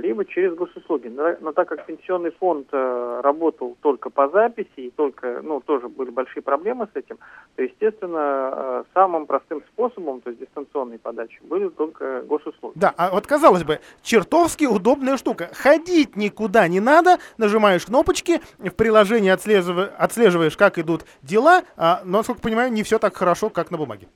либо 0.00 0.24
через 0.24 0.54
госуслуги. 0.54 1.08
Но, 1.08 1.52
так 1.52 1.68
как 1.68 1.86
пенсионный 1.86 2.30
фонд 2.30 2.68
э, 2.70 3.20
работал 3.24 3.76
только 3.82 4.10
по 4.10 4.28
записи, 4.28 4.68
и 4.76 4.90
только, 4.90 5.40
ну, 5.42 5.60
тоже 5.60 5.88
были 5.88 6.10
большие 6.10 6.42
проблемы 6.42 6.86
с 6.92 6.96
этим, 6.96 7.18
то, 7.56 7.62
естественно, 7.64 8.52
э, 8.52 8.84
самым 8.94 9.26
простым 9.26 9.62
способом, 9.72 10.20
то 10.20 10.30
есть 10.30 10.40
дистанционной 10.40 11.00
подачи, 11.00 11.40
были 11.42 11.68
только 11.68 12.22
госуслуги. 12.22 12.78
Да, 12.78 12.94
а 12.96 13.10
вот 13.10 13.26
казалось 13.26 13.64
бы, 13.64 13.80
чертовски 14.02 14.66
удобная 14.66 15.16
штука. 15.16 15.50
Ходить 15.52 16.14
никуда 16.14 16.68
не 16.68 16.78
надо, 16.78 17.18
нажимаешь 17.36 17.86
кнопочки, 17.86 18.40
в 18.58 18.70
приложении 18.70 19.30
отслеживаешь, 19.30 19.90
отслеживаешь 19.98 20.56
как 20.56 20.78
идут 20.78 21.04
дела, 21.22 21.64
а, 21.76 22.02
но, 22.04 22.18
насколько 22.18 22.40
понимаю, 22.40 22.72
не 22.72 22.84
все 22.84 23.00
так 23.00 23.16
хорошо, 23.16 23.50
как 23.50 23.72
на 23.72 23.78
бумаге. 23.78 24.06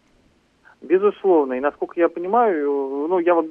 Безусловно, 0.82 1.54
и 1.54 1.60
насколько 1.60 2.00
я 2.00 2.08
понимаю, 2.08 3.06
ну 3.08 3.18
я 3.18 3.34
вот 3.34 3.46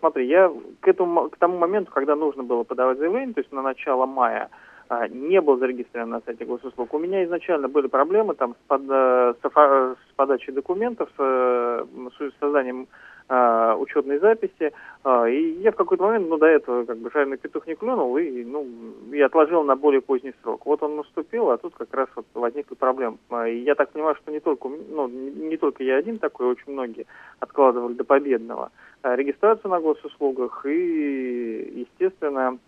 смотри, 0.00 0.26
я 0.26 0.52
к 0.80 0.88
этому 0.88 1.30
к 1.30 1.36
тому 1.36 1.58
моменту, 1.58 1.92
когда 1.92 2.16
нужно 2.16 2.42
было 2.42 2.64
подавать 2.64 2.98
заявление, 2.98 3.34
то 3.34 3.40
есть 3.40 3.52
на 3.52 3.62
начало 3.62 4.04
мая, 4.04 4.50
а, 4.88 5.06
не 5.06 5.40
был 5.40 5.58
зарегистрирован 5.58 6.10
на 6.10 6.20
сайте 6.22 6.44
госуслуг. 6.44 6.92
У 6.92 6.98
меня 6.98 7.24
изначально 7.24 7.68
были 7.68 7.86
проблемы 7.86 8.34
там 8.34 8.54
с, 8.54 8.66
под, 8.66 8.82
э, 8.90 9.34
с, 9.40 9.48
с 9.48 10.12
подачей 10.16 10.52
документов, 10.52 11.08
с, 11.16 11.20
э, 11.20 11.84
с 12.18 12.40
созданием 12.40 12.88
э, 13.30 13.74
учетной 13.78 14.18
записи. 14.18 14.72
Э, 15.04 15.30
и 15.30 15.60
я 15.62 15.70
в 15.72 15.76
какой-то 15.76 16.04
момент, 16.04 16.28
ну, 16.28 16.36
до 16.36 16.46
этого, 16.46 16.84
как 16.84 16.98
бы, 16.98 17.10
жареный 17.10 17.38
петух 17.38 17.66
не 17.66 17.74
клюнул, 17.74 18.16
и, 18.18 18.44
ну, 18.44 18.66
и 19.12 19.20
отложил 19.20 19.62
на 19.62 19.76
более 19.76 20.00
поздний 20.00 20.34
срок. 20.42 20.66
Вот 20.66 20.82
он 20.82 20.96
наступил, 20.96 21.50
а 21.50 21.58
тут 21.58 21.74
как 21.74 21.94
раз 21.94 22.08
вот 22.16 22.26
возникли 22.34 22.74
проблемы. 22.74 23.18
И 23.48 23.58
я 23.60 23.74
так 23.74 23.90
понимаю, 23.90 24.16
что 24.16 24.32
не 24.32 24.40
только, 24.40 24.68
ну, 24.68 25.08
не 25.08 25.56
только 25.56 25.84
я 25.84 25.96
один 25.96 26.18
такой, 26.18 26.48
очень 26.48 26.72
многие 26.72 27.06
откладывали 27.38 27.94
до 27.94 28.04
победного 28.04 28.70
регистрацию 29.02 29.70
на 29.70 29.80
госуслугах 29.80 30.66
и, 30.66 31.86
естественно, 31.86 32.48
а, 32.48 32.58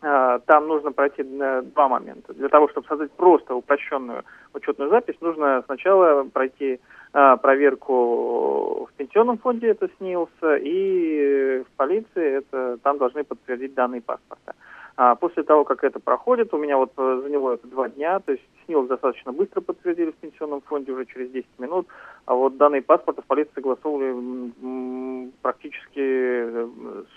там 0.00 0.66
нужно 0.66 0.92
пройти 0.92 1.22
э, 1.22 1.62
два 1.62 1.88
момента. 1.88 2.32
Для 2.32 2.48
того, 2.48 2.68
чтобы 2.68 2.86
создать 2.86 3.10
просто 3.12 3.54
упрощенную 3.54 4.24
учетную 4.54 4.90
запись, 4.90 5.16
нужно 5.20 5.62
сначала 5.66 6.24
пройти 6.24 6.80
а, 7.12 7.36
проверку 7.36 8.88
в 8.90 8.92
пенсионном 8.96 9.38
фонде, 9.38 9.68
это 9.68 9.90
СНИЛС, 9.98 10.30
и 10.60 11.64
в 11.66 11.76
полиции 11.76 12.38
это 12.38 12.78
там 12.82 12.98
должны 12.98 13.24
подтвердить 13.24 13.74
данные 13.74 14.00
паспорта. 14.00 14.54
А 14.96 15.14
после 15.14 15.42
того, 15.42 15.64
как 15.64 15.82
это 15.82 15.98
проходит, 15.98 16.54
у 16.54 16.58
меня 16.58 16.76
вот 16.76 16.92
э, 16.96 17.20
заняло 17.24 17.54
это 17.54 17.66
два 17.66 17.88
дня, 17.88 18.20
то 18.20 18.32
есть 18.32 18.44
СНИЛС 18.66 18.86
достаточно 18.86 19.32
быстро 19.32 19.60
подтвердили 19.60 20.10
в 20.12 20.16
пенсионном 20.16 20.60
фонде, 20.60 20.92
уже 20.92 21.06
через 21.06 21.30
10 21.30 21.46
минут, 21.58 21.88
а 22.26 22.34
вот 22.34 22.56
данные 22.56 22.82
паспорта 22.82 23.22
в 23.22 23.26
полиции 23.26 23.52
согласовывали 23.54 25.32
практически 25.42 25.98
э, 25.98 26.68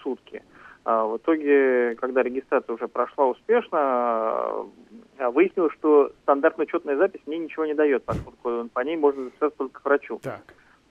сутки. 0.02 0.44
А 0.86 1.06
в 1.06 1.18
итоге, 1.18 1.96
когда 1.96 2.24
регистрация 2.24 2.74
уже 2.74 2.88
прошла 2.88 3.28
успешно, 3.28 3.78
а, 3.80 5.32
выяснилось, 5.32 5.74
что 5.74 6.12
стандартная 6.24 6.66
учетная 6.66 6.98
запись 6.98 7.22
мне 7.26 7.38
ничего 7.38 7.66
не 7.66 7.74
дает, 7.74 8.04
поскольку 8.04 8.70
по 8.74 8.80
ней 8.82 8.98
можно 8.98 9.26
записаться 9.26 9.58
только 9.58 9.82
к 9.82 9.86
врачу. 9.86 10.20
Так. 10.22 10.42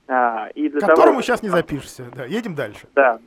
А, 0.09 0.49
и 0.55 0.69
для 0.69 0.81
Которому 0.81 1.05
того, 1.05 1.23
сейчас 1.23 1.43
не 1.43 1.51
запишешься. 1.51 2.07
Да, 2.15 2.25
едем 2.25 2.55
дальше. 2.55 2.87
Да. 2.95 3.19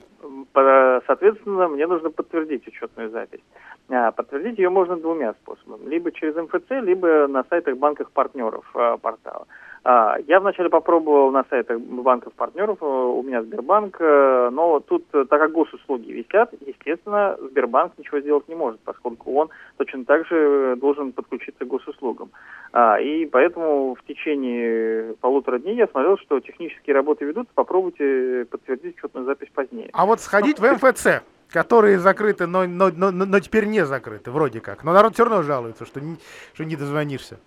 Соответственно, 1.05 1.67
мне 1.67 1.85
нужно 1.85 2.09
подтвердить 2.09 2.67
учетную 2.67 3.11
запись. 3.11 3.41
А, 3.89 4.11
подтвердить 4.11 4.57
ее 4.57 4.69
можно 4.69 4.97
двумя 4.97 5.33
способами. 5.33 5.87
Либо 5.87 6.11
через 6.11 6.35
МФЦ, 6.35 6.69
либо 6.81 7.27
на 7.27 7.43
сайтах 7.43 7.77
банков-партнеров 7.77 8.65
а, 8.73 8.97
портала. 8.97 9.45
А, 9.87 10.17
я 10.25 10.39
вначале 10.39 10.69
попробовал 10.69 11.29
на 11.29 11.45
сайтах 11.47 11.79
банков-партнеров, 11.79 12.79
э, 12.81 12.85
у 12.85 13.21
меня 13.21 13.43
Сбербанк, 13.43 13.97
э, 13.99 14.49
но 14.51 14.79
тут, 14.79 15.05
э, 15.13 15.25
так 15.29 15.39
как 15.39 15.51
госуслуги 15.51 16.11
висят, 16.11 16.51
естественно, 16.65 17.37
Сбербанк 17.51 17.93
ничего 17.99 18.19
сделать 18.19 18.47
не 18.47 18.55
может, 18.55 18.79
поскольку 18.79 19.31
он 19.35 19.49
точно 19.77 20.03
так 20.05 20.25
же 20.25 20.75
должен 20.77 21.11
подключиться 21.11 21.65
к 21.65 21.67
госуслугам. 21.67 22.31
И 22.75 23.29
поэтому 23.31 23.95
в 23.95 24.03
течение 24.07 25.13
полутора 25.21 25.59
дней 25.59 25.75
я 25.75 25.87
смотрел, 25.87 26.17
что 26.17 26.39
технические 26.39 26.95
работы 26.95 27.23
ведутся, 27.23 27.53
попробуйте 27.53 28.45
подтвердить 28.49 28.97
учетную 28.97 29.25
запись 29.27 29.49
позднее. 29.53 29.91
А 29.93 30.05
вот 30.07 30.19
сходить 30.19 30.59
в 30.59 30.63
МФЦ, 30.63 31.21
которые 31.49 31.99
закрыты, 31.99 32.47
но, 32.47 32.65
но, 32.65 32.89
но, 32.89 33.11
но 33.11 33.39
теперь 33.39 33.65
не 33.65 33.85
закрыты, 33.85 34.31
вроде 34.31 34.61
как. 34.61 34.83
Но 34.83 34.93
народ 34.93 35.13
все 35.13 35.25
равно 35.25 35.43
жалуется, 35.43 35.85
что 35.85 36.01
не, 36.01 36.17
что 36.53 36.65
не 36.65 36.75
дозвонишься. 36.75 37.39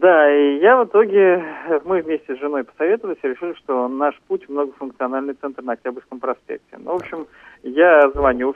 Да, 0.00 0.30
и 0.30 0.58
я 0.58 0.76
в 0.76 0.86
итоге, 0.86 1.42
мы 1.84 2.02
вместе 2.02 2.34
с 2.34 2.38
женой 2.38 2.64
посоветовались 2.64 3.18
и 3.22 3.28
решили, 3.28 3.54
что 3.54 3.88
наш 3.88 4.14
путь 4.28 4.48
многофункциональный 4.48 5.34
центр 5.34 5.62
на 5.62 5.72
Октябрьском 5.72 6.20
проспекте. 6.20 6.76
Ну, 6.78 6.92
в 6.92 6.96
общем, 6.96 7.26
я 7.62 8.10
звоню, 8.10 8.54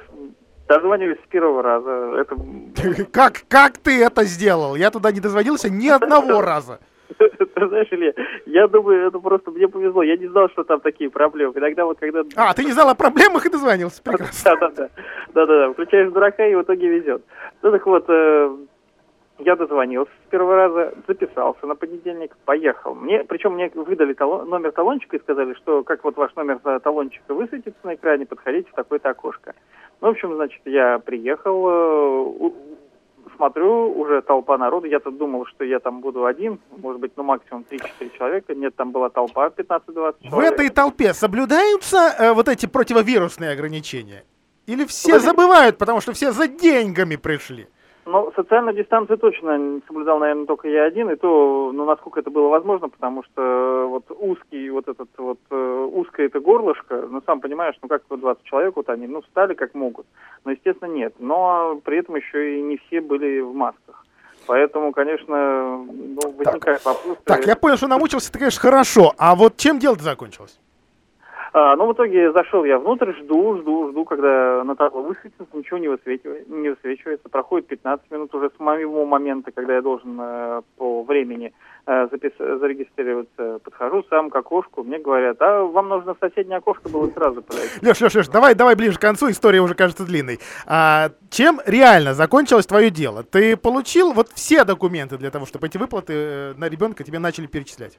дозвонились 0.69 1.19
с 1.25 1.29
первого 1.29 1.63
раза. 1.63 1.91
Это... 2.19 2.37
Как, 3.11 3.43
как 3.49 3.79
ты 3.79 4.05
это 4.05 4.25
сделал? 4.25 4.75
Я 4.75 4.91
туда 4.91 5.13
не 5.13 5.21
дозвонился 5.21 5.71
ни 5.71 5.89
одного 5.89 6.41
раза. 6.43 6.79
Ты 7.19 7.69
знаешь, 7.69 7.89
Илья, 7.91 8.13
я 8.47 8.69
думаю, 8.69 9.09
это 9.09 9.19
просто 9.19 9.51
мне 9.51 9.67
повезло. 9.67 10.03
Я 10.03 10.17
не 10.17 10.29
знал, 10.29 10.49
что 10.51 10.65
там 10.65 10.81
такие 10.81 11.11
проблемы. 11.11 11.53
Иногда 11.57 11.85
вот 11.85 11.99
когда... 11.99 12.23
А, 12.37 12.55
ты 12.55 12.65
не 12.65 12.73
знал 12.73 12.89
о 12.89 12.95
проблемах 12.95 13.47
и 13.47 13.51
дозвонился. 13.51 14.03
Прекрасно. 14.05 14.51
Да-да-да. 14.51 14.89
Да-да-да. 15.35 15.73
Включаешь 15.73 16.13
дурака 16.13 16.47
и 16.47 16.55
в 16.55 16.63
итоге 16.63 16.89
везет. 16.89 17.23
Ну 17.63 17.71
так 17.73 17.87
вот, 17.87 18.05
э, 18.09 18.57
я 19.45 19.57
дозвонился 19.57 20.13
с 20.27 20.31
первого 20.31 20.57
раза, 20.57 20.95
записался 21.07 21.67
на 21.67 21.75
понедельник, 21.75 22.37
поехал. 22.45 22.95
Мне, 22.95 23.25
причем 23.25 23.55
мне 23.55 23.71
выдали 23.75 24.13
талон, 24.13 24.49
номер 24.49 24.73
талончика 24.73 25.17
и 25.17 25.21
сказали, 25.21 25.55
что 25.55 25.83
как 25.83 26.05
вот 26.05 26.17
ваш 26.17 26.35
номер 26.37 26.59
талончика 26.81 27.35
высветится 27.35 27.81
на 27.85 27.95
экране, 27.95 28.27
подходите 28.27 28.71
в 28.71 28.75
такое-то 28.75 29.11
окошко. 29.11 29.55
Ну, 30.01 30.09
в 30.09 30.11
общем, 30.13 30.35
значит, 30.35 30.61
я 30.65 30.99
приехал, 30.99 31.67
э, 31.69 32.51
смотрю, 33.37 33.93
уже 33.99 34.23
толпа 34.23 34.59
народу. 34.59 34.87
Я-то 34.87 35.11
думал, 35.11 35.47
что 35.47 35.65
я 35.65 35.79
там 35.79 36.01
буду 36.01 36.27
один, 36.27 36.61
может 36.77 37.01
быть, 37.01 37.13
ну 37.17 37.23
максимум 37.23 37.65
3-4 37.71 38.17
человека. 38.17 38.55
Нет, 38.55 38.75
там 38.77 38.93
была 38.93 39.09
толпа 39.09 39.49
15-20 39.49 39.87
человек. 39.87 40.15
В 40.23 40.39
этой 40.39 40.69
толпе 40.71 41.15
соблюдаются 41.15 42.15
э, 42.19 42.33
вот 42.33 42.49
эти 42.49 42.67
противовирусные 42.67 43.53
ограничения? 43.53 44.25
Или 44.67 44.85
все 44.85 45.19
забывают, 45.19 45.79
потому 45.79 46.01
что 46.01 46.13
все 46.13 46.33
за 46.33 46.47
деньгами 46.47 47.17
пришли? 47.17 47.67
Ну, 48.07 48.33
социальную 48.35 48.75
дистанцию 48.75 49.19
точно 49.19 49.81
соблюдал, 49.87 50.19
наверное, 50.19 50.47
только 50.47 50.69
я 50.69 50.85
один, 50.85 51.11
и 51.11 51.17
то, 51.17 51.71
ну, 51.73 51.85
насколько 51.85 52.21
это 52.21 52.31
было 52.31 52.49
возможно, 52.49 52.89
потому 52.89 53.23
что 53.25 53.43
э, 53.43 53.87
вот 53.87 54.05
узкий, 54.09 54.71
вот 54.71 54.89
этот 54.89 55.09
вот, 55.19 55.39
э, 55.51 55.89
узкое 55.93 56.27
это 56.27 56.41
горлышко, 56.41 57.07
ну, 57.11 57.23
сам 57.27 57.41
понимаешь, 57.41 57.77
ну, 57.83 57.89
как 57.89 58.03
20 58.09 58.43
человек, 58.45 58.77
вот 58.77 58.89
они, 58.89 59.07
ну, 59.07 59.21
встали 59.23 59.55
как 59.55 59.75
могут, 59.75 60.07
но, 60.45 60.53
естественно, 60.53 60.89
нет, 60.89 61.15
но 61.19 61.81
при 61.85 61.99
этом 61.99 62.17
еще 62.17 62.59
и 62.59 62.63
не 62.63 62.79
все 62.79 63.01
были 63.01 63.41
в 63.41 63.55
масках. 63.55 64.07
Поэтому, 64.47 64.93
конечно, 64.93 65.85
ну, 65.87 66.19
возникает 66.37 66.83
так. 66.83 66.85
вопрос. 66.85 67.19
Так, 67.25 67.47
я 67.47 67.55
понял, 67.55 67.77
что 67.77 67.87
намучился, 67.87 68.33
ты, 68.33 68.39
конечно, 68.39 68.61
хорошо. 68.61 69.13
А 69.19 69.37
вот 69.37 69.57
чем 69.59 69.79
дело-то 69.79 70.03
закончилось? 70.03 70.59
А, 71.53 71.75
ну, 71.77 71.87
в 71.87 71.95
итоге 71.95 72.33
зашел 72.33 72.65
я 72.65 72.79
внутрь, 72.79 73.13
жду, 73.13 73.59
жду, 73.59 73.91
жду, 73.91 74.05
когда 74.05 74.63
на 74.65 74.77
табло 74.77 75.03
высветится, 75.03 75.47
ничего 75.53 75.79
не 75.79 75.89
высвечивается, 75.89 76.53
не 76.53 76.69
высвечивается. 76.69 77.29
Проходит 77.29 77.67
15 77.67 78.11
минут 78.11 78.35
уже 78.35 78.51
с 78.57 78.61
моего 78.61 79.05
момента, 79.05 79.51
когда 79.51 79.75
я 79.75 79.83
должен 79.83 80.17
э, 80.21 80.63
по 80.77 81.03
времени 81.03 81.53
э, 81.87 82.09
запис... 82.11 82.33
зарегистрироваться. 82.39 83.59
Подхожу 83.65 84.05
сам 84.09 84.31
к 84.31 84.37
окошку, 84.37 84.85
мне 84.85 84.99
говорят, 84.99 85.39
а 85.41 85.65
вам 85.65 85.89
нужно 85.89 86.15
в 86.15 86.19
соседнее 86.21 86.59
окошко 86.59 86.89
было 86.89 87.09
сразу 87.09 87.43
подойти. 87.43 87.85
Леш, 87.85 88.01
Леш, 88.01 88.15
Леш, 88.15 88.29
давай, 88.29 88.55
давай 88.55 88.77
ближе 88.77 88.99
к 88.99 89.01
концу, 89.01 89.31
история 89.31 89.61
уже 89.61 89.75
кажется 89.75 90.05
длинной. 90.05 90.39
А, 90.67 91.11
чем 91.31 91.61
реально 91.67 92.15
закончилось 92.15 92.67
твое 92.67 92.91
дело? 92.91 93.25
Ты 93.25 93.57
получил 93.57 94.13
вот 94.13 94.29
все 94.35 94.65
документы 94.65 95.19
для 95.19 95.31
того, 95.31 95.47
чтобы 95.47 95.67
эти 95.67 95.79
выплаты 95.79 96.13
э, 96.13 96.55
на 96.57 96.69
ребенка 96.69 97.03
тебе 97.03 97.19
начали 97.19 97.47
перечислять? 97.47 97.99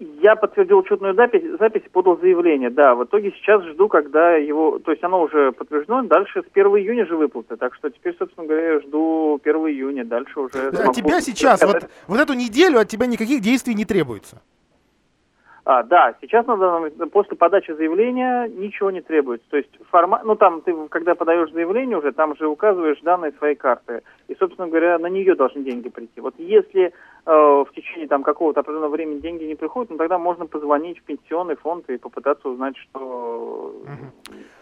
Я 0.00 0.36
подтвердил 0.36 0.78
учетную 0.78 1.14
запись, 1.14 1.42
запись 1.58 1.82
и 1.84 1.88
подал 1.88 2.18
заявление, 2.18 2.70
да. 2.70 2.94
В 2.94 3.04
итоге 3.04 3.32
сейчас 3.32 3.64
жду, 3.64 3.88
когда 3.88 4.36
его... 4.36 4.78
То 4.78 4.92
есть 4.92 5.02
оно 5.02 5.22
уже 5.22 5.50
подтверждено, 5.50 6.02
дальше 6.04 6.42
с 6.42 6.46
1 6.52 6.66
июня 6.66 7.04
же 7.04 7.16
выплаты. 7.16 7.56
Так 7.56 7.74
что 7.74 7.90
теперь, 7.90 8.14
собственно 8.16 8.46
говоря, 8.46 8.74
я 8.74 8.80
жду 8.80 9.40
1 9.42 9.56
июня, 9.56 10.04
дальше 10.04 10.38
уже... 10.38 10.68
А 10.68 10.92
тебя 10.92 11.20
сейчас, 11.20 11.64
вот, 11.64 11.88
вот 12.06 12.20
эту 12.20 12.34
неделю 12.34 12.78
от 12.78 12.88
тебя 12.88 13.06
никаких 13.06 13.40
действий 13.40 13.74
не 13.74 13.84
требуется? 13.84 14.40
А, 15.68 15.82
да, 15.82 16.14
сейчас 16.22 16.46
надо, 16.46 16.90
после 17.12 17.36
подачи 17.36 17.72
заявления 17.72 18.48
ничего 18.48 18.90
не 18.90 19.02
требуется. 19.02 19.46
То 19.50 19.58
есть 19.58 19.68
формат, 19.90 20.24
ну 20.24 20.34
там 20.34 20.62
ты, 20.62 20.74
когда 20.88 21.14
подаешь 21.14 21.52
заявление 21.52 21.98
уже, 21.98 22.12
там 22.12 22.34
же 22.36 22.46
указываешь 22.46 22.98
данные 23.02 23.32
своей 23.32 23.54
карты. 23.54 24.02
И, 24.28 24.36
собственно 24.36 24.66
говоря, 24.66 24.98
на 24.98 25.08
нее 25.08 25.34
должны 25.34 25.62
деньги 25.62 25.90
прийти. 25.90 26.22
Вот 26.22 26.32
если 26.38 26.84
э, 26.84 26.90
в 27.26 27.68
течение 27.74 28.08
там 28.08 28.22
какого-то 28.22 28.60
определенного 28.60 28.92
времени 28.92 29.18
деньги 29.18 29.44
не 29.44 29.56
приходят, 29.56 29.90
ну 29.90 29.98
тогда 29.98 30.16
можно 30.16 30.46
позвонить 30.46 31.00
в 31.00 31.02
пенсионный 31.02 31.56
фонд 31.56 31.90
и 31.90 31.98
попытаться 31.98 32.48
узнать, 32.48 32.74
что 32.78 33.74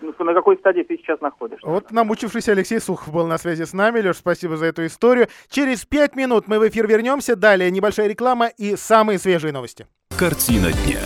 угу. 0.03 0.25
на 0.25 0.35
какой 0.35 0.57
стадии 0.57 0.83
ты 0.83 0.97
сейчас 0.97 1.21
находишься. 1.21 1.69
Вот 1.69 1.93
намучившийся 1.93 2.51
Алексей 2.51 2.81
Сухов 2.81 3.15
был 3.15 3.29
на 3.29 3.39
связи 3.39 3.63
с 3.63 3.73
нами. 3.73 4.01
Леш, 4.01 4.17
спасибо 4.17 4.57
за 4.57 4.67
эту 4.67 4.85
историю. 4.85 5.29
Через 5.51 5.85
пять 5.85 6.17
минут 6.17 6.49
мы 6.49 6.59
в 6.59 6.67
эфир 6.67 6.89
вернемся. 6.89 7.37
Далее 7.37 7.71
небольшая 7.71 8.09
реклама 8.09 8.49
и 8.59 8.75
самые 8.75 9.21
свежие 9.21 9.53
новости. 9.53 9.87
Картина 10.19 10.73
дня. 10.73 11.01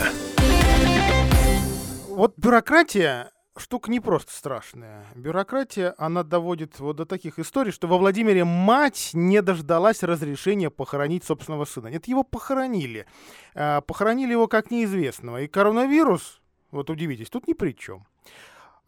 Вот 2.07 2.37
бюрократия 2.37 3.31
штука 3.57 3.91
не 3.91 3.99
просто 3.99 4.31
страшная. 4.31 5.05
Бюрократия, 5.15 5.93
она 5.97 6.23
доводит 6.23 6.79
вот 6.79 6.95
до 6.95 7.05
таких 7.05 7.37
историй, 7.37 7.73
что 7.73 7.87
во 7.87 7.97
Владимире 7.97 8.45
мать 8.45 9.11
не 9.13 9.41
дождалась 9.41 10.03
разрешения 10.03 10.69
похоронить 10.69 11.23
собственного 11.23 11.65
сына. 11.65 11.87
Нет, 11.87 12.07
его 12.07 12.23
похоронили. 12.23 13.05
А, 13.53 13.81
похоронили 13.81 14.31
его 14.31 14.47
как 14.47 14.71
неизвестного. 14.71 15.41
И 15.41 15.47
коронавирус, 15.47 16.41
вот 16.71 16.89
удивитесь, 16.89 17.29
тут 17.29 17.47
ни 17.47 17.53
при 17.53 17.73
чем. 17.73 18.05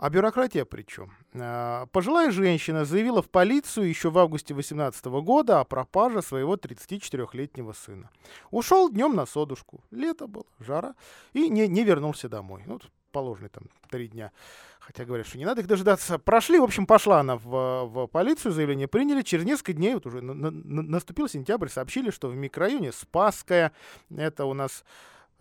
А 0.04 0.10
бюрократия 0.10 0.66
при 0.66 0.82
чем? 0.82 1.13
А, 1.34 1.86
пожилая 1.94 2.30
женщина 2.30 2.84
заявила 2.84 3.22
в 3.22 3.30
полицию 3.30 3.88
еще 3.88 4.10
в 4.10 4.18
августе 4.18 4.54
2018 4.54 5.06
года 5.06 5.62
о 5.62 5.63
пропаже 5.63 6.22
своего 6.22 6.58
34-летнего 6.58 7.72
сына. 7.72 8.10
Ушел 8.52 8.89
днем 8.89 9.16
на 9.16 9.26
содушку. 9.26 9.82
Лето 9.92 10.28
было, 10.28 10.44
жара. 10.60 10.96
И 11.32 11.48
не, 11.48 11.70
не 11.70 11.86
вернулся 11.86 12.28
домой. 12.28 12.63
Ну, 12.66 12.82
положенные 13.13 13.48
там 13.48 13.63
три 13.89 14.10
дня. 14.10 14.34
Хотя 14.82 15.06
говорят, 15.06 15.26
что 15.26 15.38
не 15.38 15.46
надо 15.46 15.62
их 15.62 15.68
дожидаться. 15.68 16.20
Прошли, 16.20 16.60
в 16.60 16.63
общем, 16.63 16.86
пошла 16.86 17.22
она 17.22 17.38
в, 17.38 17.86
в 17.86 18.08
полицию, 18.08 18.52
заявление 18.52 18.89
приняли. 18.89 19.22
Через 19.22 19.46
несколько 19.46 19.72
дней, 19.72 19.94
вот 19.94 20.06
уже 20.06 20.20
на, 20.20 20.34
на, 20.34 20.82
наступил 20.82 21.30
сентябрь, 21.30 21.70
сообщили, 21.70 22.10
что 22.10 22.28
в 22.28 22.36
микрорайоне 22.36 22.92
Спасская, 22.92 23.72
это 24.13 24.44
у 24.44 24.54
нас, 24.54 24.84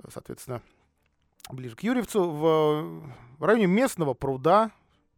соответственно, 0.08 0.62
ближе 1.50 1.76
к 1.76 1.82
Юрьевцу, 1.82 2.24
в, 2.24 3.02
в 3.38 3.44
районе 3.44 3.66
местного 3.66 4.14
пруда, 4.14 4.70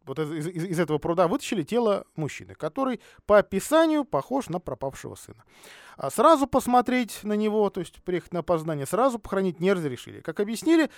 вот 0.07 0.19
из, 0.19 0.47
из, 0.47 0.65
из 0.65 0.81
этого 0.81 0.99
пруда 0.99 1.29
вытащили 1.29 1.63
тело 1.63 2.07
мужчины, 2.17 2.55
который 2.55 3.01
по 3.27 3.39
описанию 3.39 4.05
похож 4.05 4.49
на 4.49 4.61
пропавшего 4.61 5.15
сына. 5.15 5.45
А 5.97 6.11
сразу 6.11 6.47
посмотреть 6.47 7.21
на 7.23 7.35
него, 7.35 7.71
то 7.71 7.81
есть 7.81 8.03
приехать 8.03 8.33
на 8.33 8.41
опознание, 8.41 8.87
сразу 8.87 9.19
похоронить 9.19 9.61
не 9.61 9.73
разрешили. 9.73 10.21
Как 10.21 10.41
объяснили, 10.41 10.91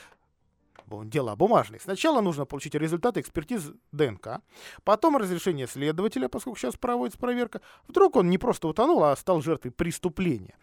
дела 0.87 1.37
бумажные. 1.37 1.81
Сначала 1.81 2.21
нужно 2.21 2.47
получить 2.47 2.75
результаты 2.75 3.21
экспертиз 3.21 3.73
ДНК, 3.93 4.41
потом 4.85 5.17
разрешение 5.17 5.67
следователя, 5.67 6.29
поскольку 6.29 6.59
сейчас 6.59 6.77
проводится 6.77 7.19
проверка. 7.19 7.61
Вдруг 7.89 8.17
он 8.17 8.31
не 8.31 8.39
просто 8.39 8.69
утонул, 8.69 9.03
а 9.05 9.17
стал 9.17 9.43
жертвой 9.43 9.73
преступления. 9.73 10.57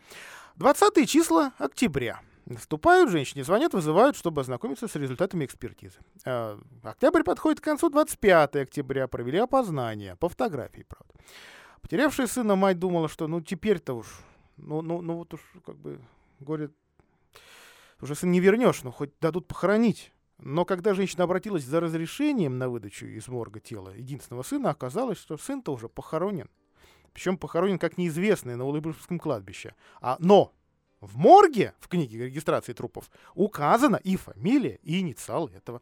20 0.56 1.10
числа 1.10 1.54
октября. 1.58 2.22
Наступают 2.46 3.10
женщине, 3.10 3.44
звонят, 3.44 3.74
вызывают, 3.74 4.18
чтобы 4.18 4.42
ознакомиться 4.42 4.88
с 4.88 4.96
результатами 4.96 5.46
экспертизы. 5.46 5.98
А, 6.26 6.60
октябрь 6.84 7.24
подходит 7.24 7.62
к 7.62 7.64
концу, 7.64 7.90
25 7.90 8.56
октября 8.58 9.08
провели 9.08 9.38
опознание, 9.38 10.18
по 10.18 10.28
фотографии, 10.28 10.86
правда. 10.88 11.14
Потерявшая 11.82 12.28
сына 12.28 12.56
мать 12.56 12.80
думала, 12.80 13.08
что 13.08 13.28
ну 13.28 13.40
теперь-то 13.40 13.94
уж, 13.94 14.08
ну, 14.58 14.82
ну, 14.82 15.02
ну 15.02 15.16
вот 15.16 15.34
уж 15.34 15.42
как 15.66 15.78
бы 15.78 16.00
горе, 16.40 16.70
уже 18.02 18.16
сын 18.16 18.32
не 18.32 18.42
вернешь, 18.42 18.84
но 18.84 18.92
хоть 18.92 19.12
дадут 19.22 19.48
похоронить. 19.48 20.12
Но 20.38 20.66
когда 20.66 20.94
женщина 20.94 21.24
обратилась 21.24 21.64
за 21.64 21.80
разрешением 21.80 22.58
на 22.58 22.68
выдачу 22.68 23.06
из 23.06 23.28
морга 23.30 23.62
тела 23.62 23.92
единственного 23.96 24.44
сына, 24.44 24.72
оказалось, 24.72 25.18
что 25.18 25.38
сын-то 25.38 25.72
уже 25.72 25.88
похоронен. 25.88 26.50
Причем 27.14 27.38
похоронен 27.38 27.80
как 27.80 27.98
неизвестный 27.98 28.56
на 28.58 28.66
Улыбышевском 28.66 29.20
кладбище. 29.20 29.76
А, 30.02 30.18
но 30.20 30.52
в 31.08 31.18
морге, 31.18 31.74
в 31.80 31.88
книге 31.88 32.26
регистрации 32.26 32.74
трупов, 32.74 33.10
указана 33.36 33.98
и 33.98 34.16
фамилия, 34.16 34.80
и 34.84 35.00
инициал 35.00 35.48
этого 35.50 35.82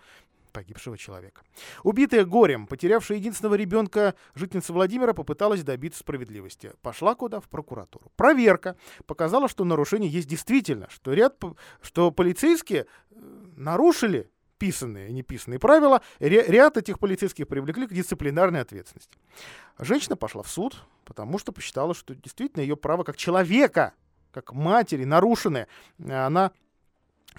погибшего 0.51 0.97
человека. 0.97 1.41
Убитая 1.83 2.25
горем, 2.25 2.67
потерявшая 2.67 3.17
единственного 3.17 3.55
ребенка, 3.55 4.15
жительница 4.35 4.73
Владимира 4.73 5.13
попыталась 5.13 5.63
добиться 5.63 5.99
справедливости. 5.99 6.73
Пошла 6.81 7.15
куда? 7.15 7.39
В 7.39 7.49
прокуратуру. 7.49 8.11
Проверка 8.15 8.75
показала, 9.05 9.47
что 9.47 9.63
нарушение 9.63 10.09
есть 10.09 10.27
действительно, 10.27 10.87
что, 10.89 11.13
ряд, 11.13 11.41
что 11.81 12.11
полицейские 12.11 12.85
э, 13.11 13.15
нарушили 13.55 14.29
писанные 14.57 15.09
и 15.09 15.13
неписанные 15.13 15.57
правила, 15.57 16.03
ряд 16.19 16.77
этих 16.77 16.99
полицейских 16.99 17.47
привлекли 17.47 17.87
к 17.87 17.93
дисциплинарной 17.93 18.61
ответственности. 18.61 19.17
Женщина 19.79 20.15
пошла 20.15 20.43
в 20.43 20.49
суд, 20.49 20.83
потому 21.03 21.39
что 21.39 21.51
посчитала, 21.51 21.95
что 21.95 22.13
действительно 22.13 22.61
ее 22.61 22.77
право 22.77 23.03
как 23.03 23.17
человека, 23.17 23.95
как 24.31 24.53
матери 24.53 25.03
нарушенное. 25.03 25.67
Она 25.99 26.51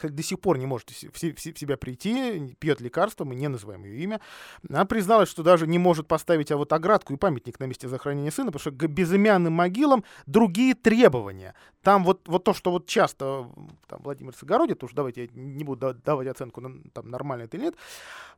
до 0.03 0.23
сих 0.23 0.41
пор 0.41 0.59
не 0.59 0.67
может 0.67 0.91
в 0.91 1.19
себя 1.19 1.77
прийти, 1.77 2.57
пьет 2.59 2.81
лекарства, 2.81 3.25
мы 3.25 3.35
не 3.35 3.49
называем 3.49 3.85
ее 3.85 4.03
имя. 4.03 4.21
Она 4.69 4.85
призналась, 4.85 5.29
что 5.29 5.43
даже 5.43 5.67
не 5.67 5.79
может 5.79 6.09
поставить 6.09 6.51
а 6.51 6.57
вот 6.57 6.73
оградку 6.73 7.13
и 7.13 7.17
памятник 7.17 7.61
на 7.61 7.65
месте 7.65 7.89
захоронения 7.89 8.31
сына, 8.31 8.51
потому 8.51 8.61
что 8.61 8.71
к 8.71 8.89
безымянным 8.89 9.53
могилам 9.53 10.05
другие 10.27 10.75
требования. 10.75 11.55
Там 11.83 12.05
вот, 12.05 12.27
вот 12.27 12.45
то, 12.45 12.55
что 12.55 12.71
вот 12.71 12.87
часто 12.87 13.49
там, 13.87 14.01
Владимир 14.03 14.35
Согородит, 14.35 14.83
уж 14.83 14.93
давайте 14.93 15.25
я 15.25 15.29
не 15.35 15.65
буду 15.65 15.95
давать 15.95 16.29
оценку, 16.29 16.63
там, 16.93 17.11
нормально 17.11 17.45
это 17.45 17.57
или 17.57 17.65
нет, 17.65 17.75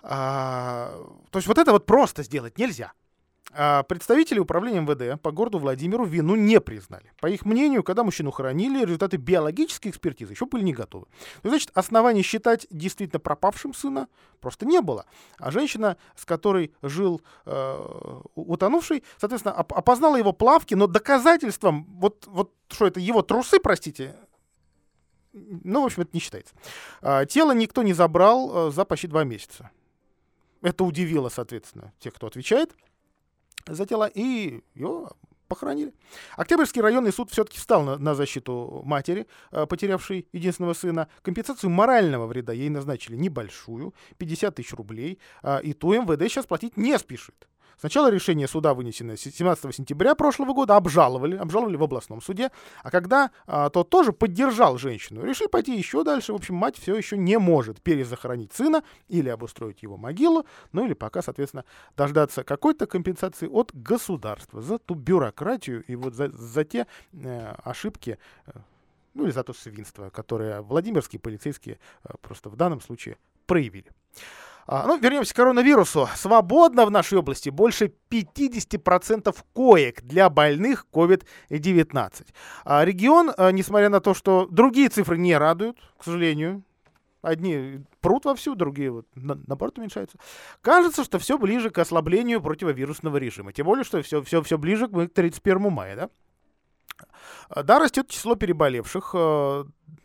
а, 0.03 0.93
то 1.31 1.38
есть 1.38 1.47
вот 1.47 1.59
это 1.59 1.73
вот 1.73 1.87
просто 1.87 2.23
сделать 2.23 2.59
нельзя. 2.59 2.93
А 3.53 3.85
представители 3.85 4.39
управления 4.39 4.81
МВД 4.81 5.21
по 5.21 5.31
городу 5.31 5.59
Владимиру 5.59 6.05
вину 6.05 6.35
не 6.35 6.61
признали. 6.61 7.13
По 7.21 7.29
их 7.29 7.45
мнению, 7.45 7.85
когда 7.85 8.03
мужчину 8.03 8.31
хоронили, 8.31 8.85
результаты 8.85 9.17
биологической 9.17 9.89
экспертизы 9.89 10.33
еще 10.33 10.47
были 10.47 10.65
не 10.65 10.73
готовы. 10.73 11.07
Ну, 11.43 11.51
значит, 11.51 11.71
оснований 11.75 12.23
считать 12.23 12.67
действительно 12.71 13.21
пропавшим 13.21 13.73
сына 13.73 14.09
просто 14.41 14.67
не 14.67 14.81
было. 14.81 15.07
А 15.39 15.51
женщина, 15.51 15.97
с 16.17 16.25
которой 16.25 16.73
жил 16.83 17.23
э, 17.47 18.21
утонувший, 18.35 19.05
соответственно, 19.19 19.55
оп- 19.55 19.73
опознала 19.73 20.17
его 20.17 20.33
плавки, 20.33 20.75
но 20.75 20.87
доказательством, 20.87 21.85
вот, 22.01 22.27
вот 22.27 22.53
что 22.69 22.87
это 22.87 22.99
его 22.99 23.23
трусы, 23.23 23.61
простите, 23.61 24.17
ну, 25.33 25.83
в 25.83 25.87
общем, 25.87 26.03
это 26.03 26.11
не 26.13 26.21
считается. 26.21 26.55
А, 27.03 27.25
тело 27.25 27.53
никто 27.53 27.83
не 27.83 27.93
забрал 27.93 28.69
э, 28.69 28.71
за 28.73 28.85
почти 28.85 29.07
два 29.07 29.25
месяца. 29.25 29.71
Это 30.63 30.85
удивило, 30.85 31.29
соответственно, 31.29 31.93
тех, 31.99 32.15
кто 32.15 32.27
отвечает 32.27 32.75
за 33.67 33.87
тело, 33.87 34.07
и 34.07 34.62
ее 34.75 35.09
похоронили. 35.49 35.93
Октябрьский 36.37 36.83
районный 36.83 37.12
суд 37.12 37.31
все-таки 37.31 37.59
встал 37.59 37.83
на, 37.83 37.99
на 37.99 38.14
защиту 38.14 38.83
матери, 38.85 39.27
э, 39.53 39.67
потерявшей 39.67 40.27
единственного 40.33 40.75
сына. 40.75 41.09
Компенсацию 41.23 41.71
морального 41.71 42.27
вреда 42.27 42.53
ей 42.53 42.71
назначили 42.71 43.17
небольшую, 43.17 43.95
50 44.19 44.55
тысяч 44.55 44.73
рублей, 44.73 45.19
э, 45.43 45.62
и 45.62 45.73
ту 45.73 45.93
МВД 45.93 46.23
сейчас 46.23 46.47
платить 46.47 46.77
не 46.77 46.99
спешит. 46.99 47.49
Сначала 47.79 48.11
решение 48.11 48.49
суда, 48.49 48.75
вынесенное 48.75 49.17
17 49.17 49.75
сентября 49.75 50.15
прошлого 50.15 50.53
года, 50.53 50.77
обжаловали, 50.77 51.37
обжаловали 51.37 51.77
в 51.77 51.83
областном 51.83 52.21
суде, 52.21 52.51
а 52.83 52.91
когда 52.91 53.31
а, 53.47 53.71
тот 53.71 53.91
тоже 53.91 54.13
поддержал 54.13 54.79
женщину, 54.79 55.25
решили 55.25 55.49
пойти 55.49 55.77
еще 55.77 56.05
дальше. 56.05 56.33
В 56.33 56.37
общем, 56.37 56.55
мать 56.55 56.79
все 56.79 56.97
еще 56.97 57.17
не 57.17 57.39
может 57.39 57.81
перезахоронить 57.83 58.53
сына 58.53 58.83
или 59.09 59.29
обустроить 59.29 59.83
его 59.83 59.97
могилу, 59.97 60.47
ну 60.73 60.85
или 60.85 60.95
пока, 60.95 61.23
соответственно, 61.23 61.65
дождаться 61.97 62.45
какой-то 62.45 62.87
компенсации 62.87 63.47
от 63.47 63.75
государства 63.75 64.63
за 64.63 64.79
ту 64.79 64.95
бюрократию 64.95 65.85
и 65.85 65.97
вот 65.97 66.15
за, 66.15 66.31
за 66.31 66.65
те 66.65 66.87
э, 67.13 67.55
ошибки, 67.65 68.19
э, 68.47 68.53
ну 69.15 69.25
или 69.25 69.31
за 69.31 69.43
то 69.43 69.53
свинство, 69.53 70.11
которое 70.11 70.63
Владимирские 70.63 71.21
полицейские 71.21 71.79
э, 72.05 72.15
просто 72.21 72.49
в 72.49 72.57
данном 72.57 72.81
случае 72.81 73.17
проявили. 73.47 73.91
А, 74.66 74.87
ну, 74.87 74.98
вернемся 74.98 75.35
к 75.35 75.37
коронавирусу. 75.37 76.09
Свободно 76.16 76.87
в 76.87 76.90
нашей 76.90 77.18
области 77.18 77.50
больше 77.50 77.92
50% 78.11 79.35
коек 79.53 80.03
для 80.03 80.31
больных 80.31 80.87
COVID-19. 80.92 82.27
А 82.64 82.85
регион, 82.85 83.33
а, 83.37 83.50
несмотря 83.50 83.88
на 83.88 84.00
то, 84.00 84.14
что 84.14 84.46
другие 84.50 84.88
цифры 84.88 85.18
не 85.18 85.37
радуют, 85.37 85.79
к 85.98 86.05
сожалению, 86.05 86.62
Одни 87.24 87.81
прут 88.03 88.27
вовсю, 88.27 88.55
другие 88.55 88.90
вот 88.90 89.07
на, 89.14 89.40
наоборот 89.46 89.79
уменьшаются. 89.79 90.18
Кажется, 90.61 91.05
что 91.05 91.18
все 91.18 91.38
ближе 91.38 91.70
к 91.70 91.79
ослаблению 91.79 92.42
противовирусного 92.42 93.16
режима. 93.16 93.55
Тем 93.55 93.64
более, 93.64 93.83
что 93.83 94.03
все, 94.03 94.20
все, 94.20 94.42
все 94.42 94.59
ближе 94.59 94.88
к 94.88 95.09
31 95.09 95.72
мая, 95.72 95.96
да? 95.96 97.62
Да, 97.62 97.79
растет 97.79 98.09
число 98.09 98.35
переболевших. 98.35 99.14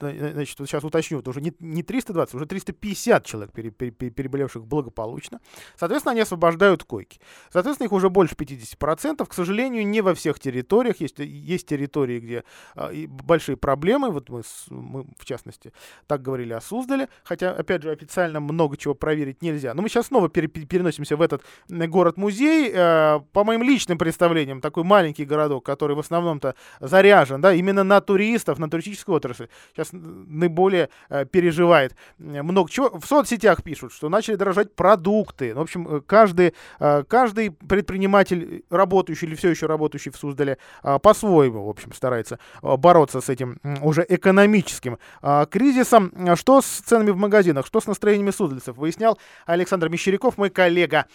А, 0.02 0.32
значит, 0.34 0.60
вот 0.60 0.70
сейчас 0.70 0.84
уточню, 0.84 1.20
это 1.20 1.30
уже 1.30 1.42
не, 1.42 1.54
не 1.60 1.84
320, 1.84 2.36
уже 2.36 2.46
350 2.46 3.26
человек 3.26 3.52
пере, 3.52 3.72
пере, 3.72 3.92
переболевших 3.92 4.66
благополучно. 4.66 5.40
Соответственно, 5.76 6.12
они 6.12 6.22
освобождают 6.22 6.84
койки. 6.84 7.20
Соответственно, 7.52 7.88
их 7.88 7.92
уже 7.92 8.10
больше 8.10 8.36
50%. 8.36 9.26
К 9.26 9.34
сожалению, 9.34 9.86
не 9.86 10.02
во 10.02 10.14
всех 10.14 10.40
территориях. 10.40 11.02
Есть, 11.02 11.20
есть 11.20 11.68
территории, 11.68 12.20
где 12.20 12.44
а, 12.76 12.92
большие 13.08 13.58
проблемы. 13.58 14.12
Вот 14.12 14.30
мы, 14.30 14.44
мы, 14.70 15.06
в 15.18 15.26
частности, 15.26 15.74
так 16.08 16.22
говорили 16.22 16.54
о 16.54 16.62
Суздале. 16.62 17.10
Хотя, 17.24 17.52
опять 17.52 17.84
же, 17.84 17.92
официально 17.92 18.40
много 18.40 18.78
чего 18.78 18.96
проверить 18.96 19.42
нельзя. 19.42 19.74
Но 19.74 19.82
мы 19.82 19.90
сейчас 19.90 20.08
снова 20.08 20.30
пере, 20.30 20.48
переносимся 20.48 21.18
в 21.18 21.22
этот 21.22 21.44
город-музей. 21.68 22.72
А, 22.74 23.20
по 23.34 23.44
моим 23.44 23.64
личным 23.64 23.98
представлениям, 23.98 24.62
такой 24.62 24.84
маленький 24.84 25.26
городок, 25.26 25.66
который 25.66 25.96
в 25.96 26.00
основном-то 26.00 26.56
заряжен 26.80 27.42
да, 27.42 27.54
именно 27.54 27.84
на 27.84 28.00
туристов, 28.02 28.60
на 28.60 28.70
туристическую 28.70 29.16
отрасль. 29.16 29.50
Сейчас 29.74 29.90
наиболее 29.92 30.90
э, 31.10 31.26
переживает 31.26 31.96
много 32.18 32.70
чего. 32.70 32.90
В 33.00 33.06
соцсетях 33.06 33.64
пишут, 33.64 33.94
что 33.94 34.10
начали 34.10 34.36
дорожать 34.36 34.76
продукты. 34.76 35.54
В 35.54 35.60
общем, 35.60 35.88
э, 35.88 36.02
каждый, 36.02 36.54
э, 36.80 37.04
каждый 37.08 37.52
предприниматель, 37.52 38.64
работающий 38.70 39.28
или 39.28 39.36
все 39.36 39.50
еще 39.50 39.66
работающий 39.66 40.12
в 40.12 40.18
Суздале, 40.18 40.58
э, 40.84 41.00
по-своему, 41.00 41.66
в 41.66 41.70
общем, 41.70 41.94
старается 41.94 42.40
бороться 42.62 43.22
с 43.22 43.30
этим 43.30 43.60
уже 43.82 44.06
экономическим 44.08 44.98
э, 45.22 45.46
кризисом. 45.50 46.12
Что 46.36 46.62
с 46.62 46.66
ценами 46.66 47.12
в 47.12 47.18
магазинах, 47.18 47.66
что 47.66 47.80
с 47.80 47.88
настроениями 47.88 48.32
суздальцев, 48.32 48.78
выяснял 48.78 49.20
Александр 49.46 49.90
Мещеряков, 49.90 50.38
мой 50.38 50.50
коллега 50.50 51.06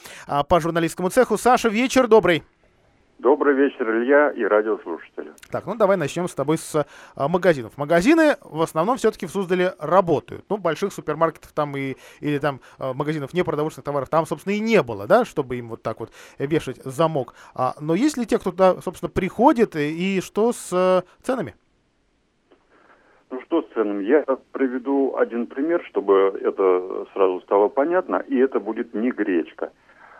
по 0.48 0.60
журналистскому 0.60 1.10
цеху. 1.10 1.38
Саша, 1.38 1.68
вечер 1.68 2.08
добрый. 2.08 2.42
Добрый 3.24 3.54
вечер, 3.54 3.90
Илья 3.90 4.32
и 4.32 4.44
радиослушатели. 4.44 5.32
Так, 5.50 5.64
ну 5.64 5.76
давай 5.76 5.96
начнем 5.96 6.28
с 6.28 6.34
тобой 6.34 6.58
с 6.58 6.86
а, 7.16 7.26
магазинов. 7.26 7.78
Магазины 7.78 8.36
в 8.42 8.60
основном 8.60 8.98
все-таки 8.98 9.24
в 9.24 9.30
Суздале 9.30 9.72
работают. 9.78 10.44
Ну, 10.50 10.58
больших 10.58 10.92
супермаркетов 10.92 11.50
там 11.52 11.74
и, 11.74 11.94
или 12.20 12.36
там 12.36 12.60
а, 12.78 12.92
магазинов 12.92 13.32
непродовольственных 13.32 13.86
товаров 13.86 14.10
там, 14.10 14.26
собственно, 14.26 14.52
и 14.52 14.60
не 14.60 14.82
было, 14.82 15.06
да, 15.06 15.24
чтобы 15.24 15.56
им 15.56 15.70
вот 15.70 15.82
так 15.82 16.00
вот 16.00 16.10
вешать 16.38 16.76
замок. 16.84 17.32
А, 17.54 17.72
но 17.80 17.94
есть 17.94 18.18
ли 18.18 18.26
те, 18.26 18.38
кто 18.38 18.50
туда, 18.50 18.74
собственно, 18.82 19.08
приходит, 19.08 19.74
и, 19.74 20.18
и 20.18 20.20
что 20.20 20.52
с 20.52 20.70
а, 20.74 21.02
ценами? 21.22 21.54
Ну 23.30 23.40
что 23.40 23.62
с 23.62 23.68
ценами? 23.72 24.04
Я 24.04 24.26
приведу 24.52 25.16
один 25.16 25.46
пример, 25.46 25.82
чтобы 25.86 26.38
это 26.42 27.06
сразу 27.14 27.40
стало 27.40 27.68
понятно, 27.68 28.16
и 28.16 28.36
это 28.36 28.60
будет 28.60 28.92
не 28.92 29.10
гречка, 29.12 29.72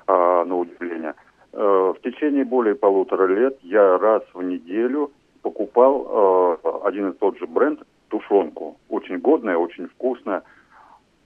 а, 0.06 0.46
на 0.46 0.56
удивление. 0.56 1.12
Э, 1.56 1.94
в 1.96 2.02
течение 2.02 2.44
более 2.44 2.74
полутора 2.74 3.26
лет 3.26 3.56
я 3.62 3.96
раз 3.98 4.24
в 4.34 4.42
неделю 4.42 5.12
покупал 5.42 6.58
э, 6.64 6.68
один 6.82 7.10
и 7.10 7.12
тот 7.12 7.38
же 7.38 7.46
бренд 7.46 7.80
тушенку. 8.08 8.76
Очень 8.88 9.18
годная, 9.18 9.56
очень 9.56 9.86
вкусная. 9.86 10.42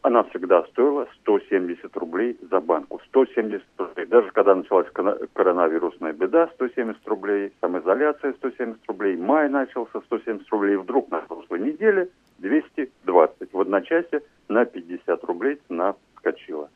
Она 0.02 0.24
всегда 0.24 0.64
стоила 0.64 1.08
170 1.22 1.96
рублей 1.96 2.38
за 2.50 2.60
банку. 2.60 3.00
170 3.06 3.64
рублей. 3.78 4.06
Даже 4.06 4.30
когда 4.32 4.54
началась 4.54 4.86
коронавирусная 5.32 6.12
беда, 6.12 6.50
170 6.54 7.08
рублей. 7.08 7.52
Самоизоляция 7.62 8.34
170 8.34 8.86
рублей. 8.86 9.16
Май 9.16 9.48
начался 9.48 10.00
170 10.02 10.46
рублей. 10.50 10.76
Вдруг 10.76 11.10
на 11.10 11.20
прошлой 11.20 11.60
неделе 11.60 12.10
220. 12.38 13.52
В 13.52 13.60
одночасье 13.60 14.22
на 14.48 14.66
50 14.66 15.24
рублей 15.24 15.58
цена 15.68 15.94
скочила. 16.16 16.68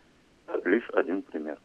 Лишь 0.64 0.88
один 0.94 1.20
пример. 1.22 1.58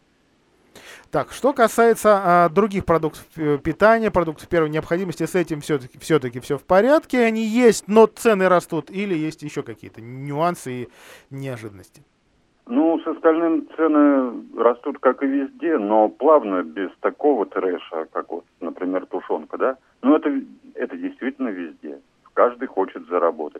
Так, 1.11 1.31
что 1.31 1.53
касается 1.53 2.21
а, 2.23 2.49
других 2.49 2.85
продуктов 2.85 3.25
э, 3.37 3.57
питания, 3.57 4.11
продуктов 4.11 4.47
первой 4.47 4.69
необходимости, 4.69 5.25
с 5.25 5.35
этим 5.35 5.61
все-таки 5.61 5.97
все-таки 5.99 6.39
все 6.39 6.57
в 6.57 6.63
порядке, 6.63 7.23
они 7.23 7.43
есть, 7.43 7.87
но 7.87 8.05
цены 8.07 8.49
растут, 8.49 8.89
или 8.89 9.15
есть 9.15 9.41
еще 9.43 9.63
какие-то 9.63 10.01
нюансы 10.01 10.83
и 10.83 10.87
неожиданности? 11.29 12.03
Ну, 12.69 12.99
с 12.99 13.07
остальным 13.07 13.65
цены 13.77 14.43
растут, 14.57 14.99
как 14.99 15.23
и 15.23 15.27
везде, 15.27 15.77
но 15.77 16.09
плавно, 16.09 16.63
без 16.63 16.89
такого 16.99 17.45
трэша, 17.45 18.07
как 18.11 18.29
вот, 18.29 18.43
например, 18.59 19.05
тушенка, 19.05 19.57
да? 19.57 19.77
Ну, 20.01 20.15
это, 20.15 20.29
это 20.75 20.97
действительно 20.97 21.47
везде. 21.47 22.01
Каждый 22.33 22.67
хочет 22.67 23.07
заработать. 23.07 23.56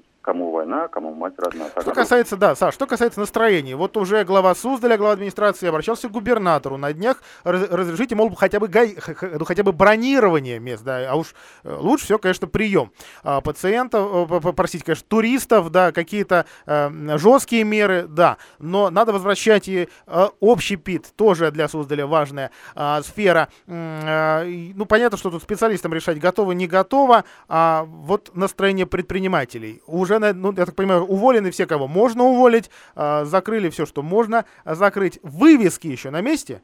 Кому 0.98 1.14
мать 1.14 1.36
родная. 1.38 1.70
Что 1.80 1.92
касается, 1.92 2.38
да, 2.38 2.56
Саш, 2.56 2.74
что 2.74 2.88
касается 2.88 3.20
настроения, 3.20 3.76
вот 3.76 3.96
уже 3.98 4.24
глава 4.24 4.56
Суздаля, 4.56 4.98
глава 4.98 5.14
администрации 5.14 5.68
обращался 5.68 6.10
к 6.10 6.12
губернатору 6.12 6.78
на 6.78 6.92
днях, 6.92 7.22
раз, 7.44 7.70
разрешите, 7.70 8.16
мол, 8.16 8.34
хотя 8.34 8.60
бы, 8.60 8.68
гай, 8.68 8.98
ну, 9.22 9.46
хотя 9.46 9.62
бы 9.62 9.74
бронирование 9.74 10.58
мест, 10.58 10.84
да, 10.84 11.08
а 11.08 11.14
уж 11.14 11.36
э, 11.64 11.72
лучше 11.80 12.06
все, 12.06 12.18
конечно, 12.18 12.48
прием 12.48 12.92
а, 13.24 13.42
пациентов, 13.42 14.28
попросить, 14.42 14.84
конечно, 14.84 15.06
туристов, 15.08 15.70
да, 15.70 15.92
какие-то 15.92 16.48
э, 16.66 17.18
жесткие 17.20 17.64
меры, 17.64 18.08
да, 18.10 18.38
но 18.58 18.90
надо 18.90 19.14
возвращать 19.14 19.68
и 19.68 19.90
э, 20.08 20.28
общий 20.40 20.78
ПИТ, 20.78 21.14
тоже 21.16 21.52
для 21.52 21.68
Суздаля 21.68 22.08
важная 22.08 22.50
э, 22.76 23.02
сфера. 23.04 23.50
Э, 23.68 24.46
ну, 24.76 24.88
понятно, 24.88 25.20
что 25.20 25.30
тут 25.30 25.44
специалистам 25.44 25.94
решать, 25.94 26.20
готово, 26.20 26.54
не 26.54 26.66
готово, 26.66 27.24
а 27.48 27.84
вот 27.84 28.32
настроение 28.34 28.88
предпринимателей. 28.88 29.84
Уже, 29.86 30.18
ну, 30.18 30.52
я 30.58 30.66
так 30.66 30.74
понимаю, 30.74 30.87
уволены 30.92 31.52
все, 31.52 31.66
кого 31.66 31.88
можно 31.88 32.24
уволить, 32.24 32.70
э, 32.96 33.26
закрыли 33.26 33.70
все, 33.70 33.86
что 33.86 34.02
можно 34.02 34.46
закрыть. 34.66 35.20
Вывески 35.24 35.88
еще 35.88 36.10
на 36.10 36.22
месте? 36.22 36.62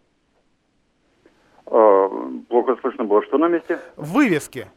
А, 1.65 2.09
плохо 2.49 2.77
слышно 2.81 3.03
было, 3.03 3.23
что 3.23 3.38
на 3.38 3.47
месте? 3.47 3.79
Вывески. 3.95 4.67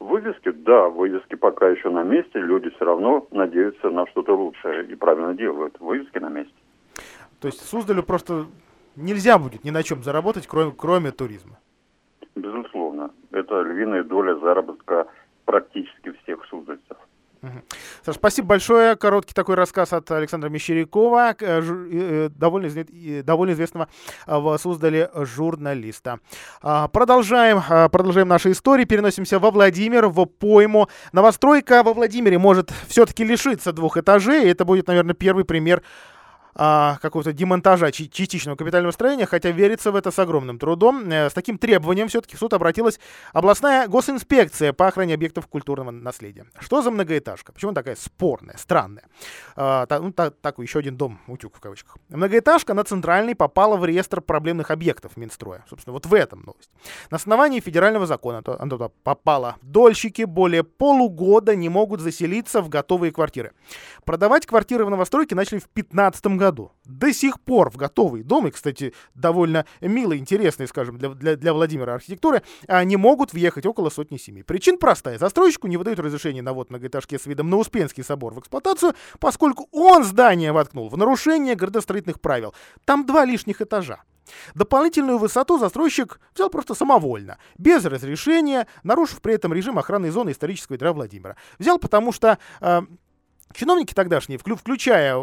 Вывески, 0.00 0.50
да, 0.50 0.88
вывески 0.88 1.34
пока 1.34 1.68
еще 1.68 1.88
на 1.88 2.02
месте, 2.02 2.38
люди 2.38 2.70
все 2.70 2.84
равно 2.84 3.26
надеются 3.30 3.90
на 3.90 4.06
что-то 4.08 4.36
лучшее 4.36 4.86
и 4.86 4.94
правильно 4.94 5.34
делают. 5.34 5.78
Вывески 5.80 6.18
на 6.18 6.28
месте. 6.28 6.54
То 7.40 7.48
есть 7.48 7.66
Суздалю 7.66 8.02
просто 8.02 8.46
нельзя 8.96 9.38
будет 9.38 9.64
ни 9.64 9.70
на 9.70 9.82
чем 9.82 10.02
заработать, 10.02 10.46
кроме, 10.46 10.72
кроме 10.72 11.10
туризма? 11.10 11.58
Безусловно. 12.34 13.10
Это 13.30 13.62
львиная 13.62 14.02
доля 14.02 14.36
заработка 14.36 15.06
практически 15.44 16.12
всех 16.22 16.44
суздальцев. 16.46 16.96
Саш, 18.04 18.16
спасибо 18.16 18.48
большое. 18.48 18.96
Короткий 18.96 19.34
такой 19.34 19.54
рассказ 19.54 19.92
от 19.92 20.10
Александра 20.10 20.48
Мещерякова, 20.48 21.34
э, 21.38 21.62
э, 21.90 22.28
довольно, 22.34 22.68
довольно 23.22 23.52
известного 23.52 23.88
в 24.26 24.58
Суздале 24.58 25.10
журналиста. 25.14 26.20
А, 26.62 26.88
продолжаем, 26.88 27.62
а, 27.68 27.88
продолжаем 27.88 28.28
наши 28.28 28.52
истории. 28.52 28.84
Переносимся 28.84 29.38
во 29.38 29.50
Владимир, 29.50 30.06
в 30.06 30.26
пойму. 30.26 30.88
Новостройка 31.12 31.82
во 31.82 31.94
Владимире 31.94 32.38
может 32.38 32.72
все-таки 32.88 33.24
лишиться 33.24 33.72
двух 33.72 33.96
этажей. 33.96 34.50
Это 34.50 34.64
будет, 34.64 34.86
наверное, 34.88 35.14
первый 35.14 35.44
пример 35.44 35.82
а, 36.54 36.98
какого-то 37.02 37.32
демонтажа 37.32 37.90
частичного 37.90 38.56
капитального 38.56 38.92
строения, 38.92 39.26
хотя 39.26 39.50
верится 39.50 39.90
в 39.90 39.96
это 39.96 40.10
с 40.10 40.18
огромным 40.18 40.58
трудом. 40.58 41.10
Э, 41.10 41.28
с 41.28 41.32
таким 41.32 41.58
требованием 41.58 42.08
все-таки 42.08 42.36
в 42.36 42.38
суд 42.38 42.52
обратилась 42.52 43.00
областная 43.32 43.88
госинспекция 43.88 44.72
по 44.72 44.86
охране 44.86 45.14
объектов 45.14 45.48
культурного 45.48 45.90
наследия. 45.90 46.46
Что 46.60 46.82
за 46.82 46.90
многоэтажка? 46.90 47.52
Почему 47.52 47.70
она 47.70 47.74
такая 47.74 47.96
спорная, 47.96 48.56
странная? 48.56 49.04
А, 49.56 49.86
та, 49.86 49.98
ну, 49.98 50.12
та, 50.12 50.30
такой 50.30 50.66
еще 50.66 50.78
один 50.78 50.96
дом, 50.96 51.18
утюг 51.26 51.56
в 51.56 51.60
кавычках. 51.60 51.96
Многоэтажка 52.08 52.74
на 52.74 52.84
центральный 52.84 53.34
попала 53.34 53.76
в 53.76 53.84
реестр 53.84 54.20
проблемных 54.20 54.70
объектов 54.70 55.16
Минстроя. 55.16 55.64
Собственно, 55.68 55.92
вот 55.92 56.06
в 56.06 56.14
этом 56.14 56.42
новость. 56.42 56.70
На 57.10 57.16
основании 57.16 57.60
федерального 57.60 58.06
закона 58.06 58.42
она 58.46 58.70
туда 58.70 58.90
попала. 59.02 59.56
Дольщики 59.62 60.22
более 60.22 60.62
полугода 60.62 61.56
не 61.56 61.68
могут 61.68 62.00
заселиться 62.00 62.60
в 62.62 62.68
готовые 62.68 63.10
квартиры. 63.10 63.52
Продавать 64.04 64.46
квартиры 64.46 64.84
в 64.84 64.90
новостройке 64.90 65.34
начали 65.34 65.58
в 65.58 65.68
2015 65.74 66.26
году 66.26 66.43
году. 66.44 66.72
До 66.84 67.12
сих 67.12 67.40
пор 67.40 67.70
в 67.70 67.76
готовый 67.76 68.22
дом, 68.22 68.46
и, 68.46 68.50
кстати, 68.50 68.92
довольно 69.14 69.64
мило, 69.80 70.16
интересный, 70.16 70.68
скажем, 70.68 70.98
для, 70.98 71.08
для, 71.08 71.36
для 71.36 71.52
Владимира 71.54 71.94
архитектуры, 71.94 72.42
они 72.68 72.96
могут 72.96 73.32
въехать 73.32 73.64
около 73.64 73.88
сотни 73.90 74.18
семей. 74.18 74.44
Причин 74.44 74.76
простая. 74.76 75.18
Застройщику 75.18 75.68
не 75.68 75.78
выдают 75.78 75.98
разрешение 76.00 76.42
на 76.42 76.52
ввод 76.52 76.70
многоэтажки 76.70 77.16
с 77.16 77.26
видом 77.26 77.48
на 77.48 77.56
Успенский 77.56 78.04
собор 78.04 78.34
в 78.34 78.40
эксплуатацию, 78.40 78.94
поскольку 79.18 79.68
он 79.72 80.04
здание 80.04 80.52
воткнул 80.52 80.90
в 80.90 80.96
нарушение 80.98 81.54
градостроительных 81.54 82.20
правил. 82.20 82.54
Там 82.84 83.06
два 83.06 83.24
лишних 83.24 83.62
этажа. 83.62 84.02
Дополнительную 84.54 85.18
высоту 85.18 85.58
застройщик 85.58 86.20
взял 86.34 86.50
просто 86.50 86.74
самовольно, 86.74 87.38
без 87.58 87.84
разрешения, 87.84 88.66
нарушив 88.82 89.20
при 89.20 89.34
этом 89.34 89.52
режим 89.52 89.78
охранной 89.78 90.10
зоны 90.10 90.30
исторического 90.30 90.74
ядра 90.74 90.92
Владимира. 90.92 91.36
Взял, 91.58 91.78
потому 91.78 92.12
что 92.12 92.38
э, 92.60 92.82
чиновники 93.54 93.94
тогдашние, 93.94 94.38
включая 94.38 95.18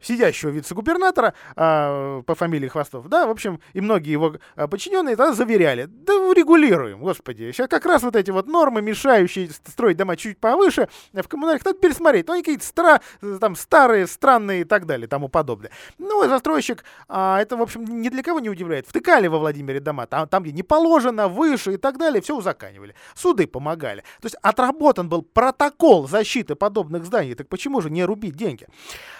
сидящего 0.00 0.50
вице-губернатора 0.50 1.34
э, 1.56 2.22
по 2.24 2.34
фамилии 2.34 2.68
Хвостов, 2.68 3.08
да, 3.08 3.26
в 3.26 3.30
общем, 3.30 3.60
и 3.72 3.80
многие 3.80 4.12
его 4.12 4.36
а, 4.56 4.68
подчиненные 4.68 5.16
тогда 5.16 5.32
заверяли, 5.34 5.86
да 5.88 6.12
регулируем, 6.32 7.00
господи, 7.00 7.50
сейчас 7.52 7.68
как 7.68 7.86
раз 7.86 8.02
вот 8.02 8.16
эти 8.16 8.30
вот 8.30 8.46
нормы, 8.46 8.82
мешающие 8.82 9.48
строить 9.50 9.96
дома 9.96 10.16
чуть 10.16 10.38
повыше, 10.38 10.88
в 11.12 11.28
коммунальных 11.28 11.64
надо 11.64 11.78
пересмотреть, 11.78 12.26
ну, 12.28 12.34
они 12.34 12.42
какие-то 12.42 12.64
стра, 12.64 13.00
там, 13.40 13.56
старые, 13.56 14.06
странные 14.06 14.62
и 14.62 14.64
так 14.64 14.86
далее, 14.86 15.08
тому 15.08 15.28
подобное. 15.28 15.70
Ну, 15.98 16.24
и 16.24 16.28
застройщик, 16.28 16.84
а, 17.08 17.40
это, 17.40 17.56
в 17.56 17.62
общем, 17.62 17.84
ни 17.84 18.08
для 18.08 18.22
кого 18.22 18.40
не 18.40 18.50
удивляет, 18.50 18.86
втыкали 18.86 19.26
во 19.26 19.38
Владимире 19.38 19.80
дома, 19.80 20.06
там, 20.06 20.28
там 20.28 20.42
где 20.42 20.52
не 20.52 20.62
положено, 20.62 21.28
выше 21.28 21.74
и 21.74 21.76
так 21.76 21.98
далее, 21.98 22.22
все 22.22 22.36
узаканивали, 22.36 22.94
суды 23.14 23.46
помогали. 23.46 24.02
То 24.20 24.26
есть 24.26 24.36
отработан 24.42 25.08
был 25.08 25.22
протокол 25.22 26.08
защиты 26.08 26.54
подобных 26.54 27.04
зданий, 27.04 27.34
так 27.34 27.48
почему 27.48 27.67
почему 27.68 27.82
же 27.82 27.90
не 27.90 28.04
рубить 28.04 28.34
деньги? 28.34 28.66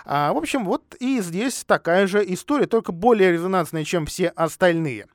А, 0.07 0.33
в 0.33 0.39
общем, 0.39 0.65
вот 0.65 0.95
и 1.01 1.21
здесь 1.21 1.65
такая 1.67 2.07
же 2.07 2.25
история, 2.33 2.67
только 2.67 2.93
более 2.93 3.33
резонансная, 3.33 3.85
чем 3.85 4.07
все 4.07 4.29
остальные. 4.29 5.07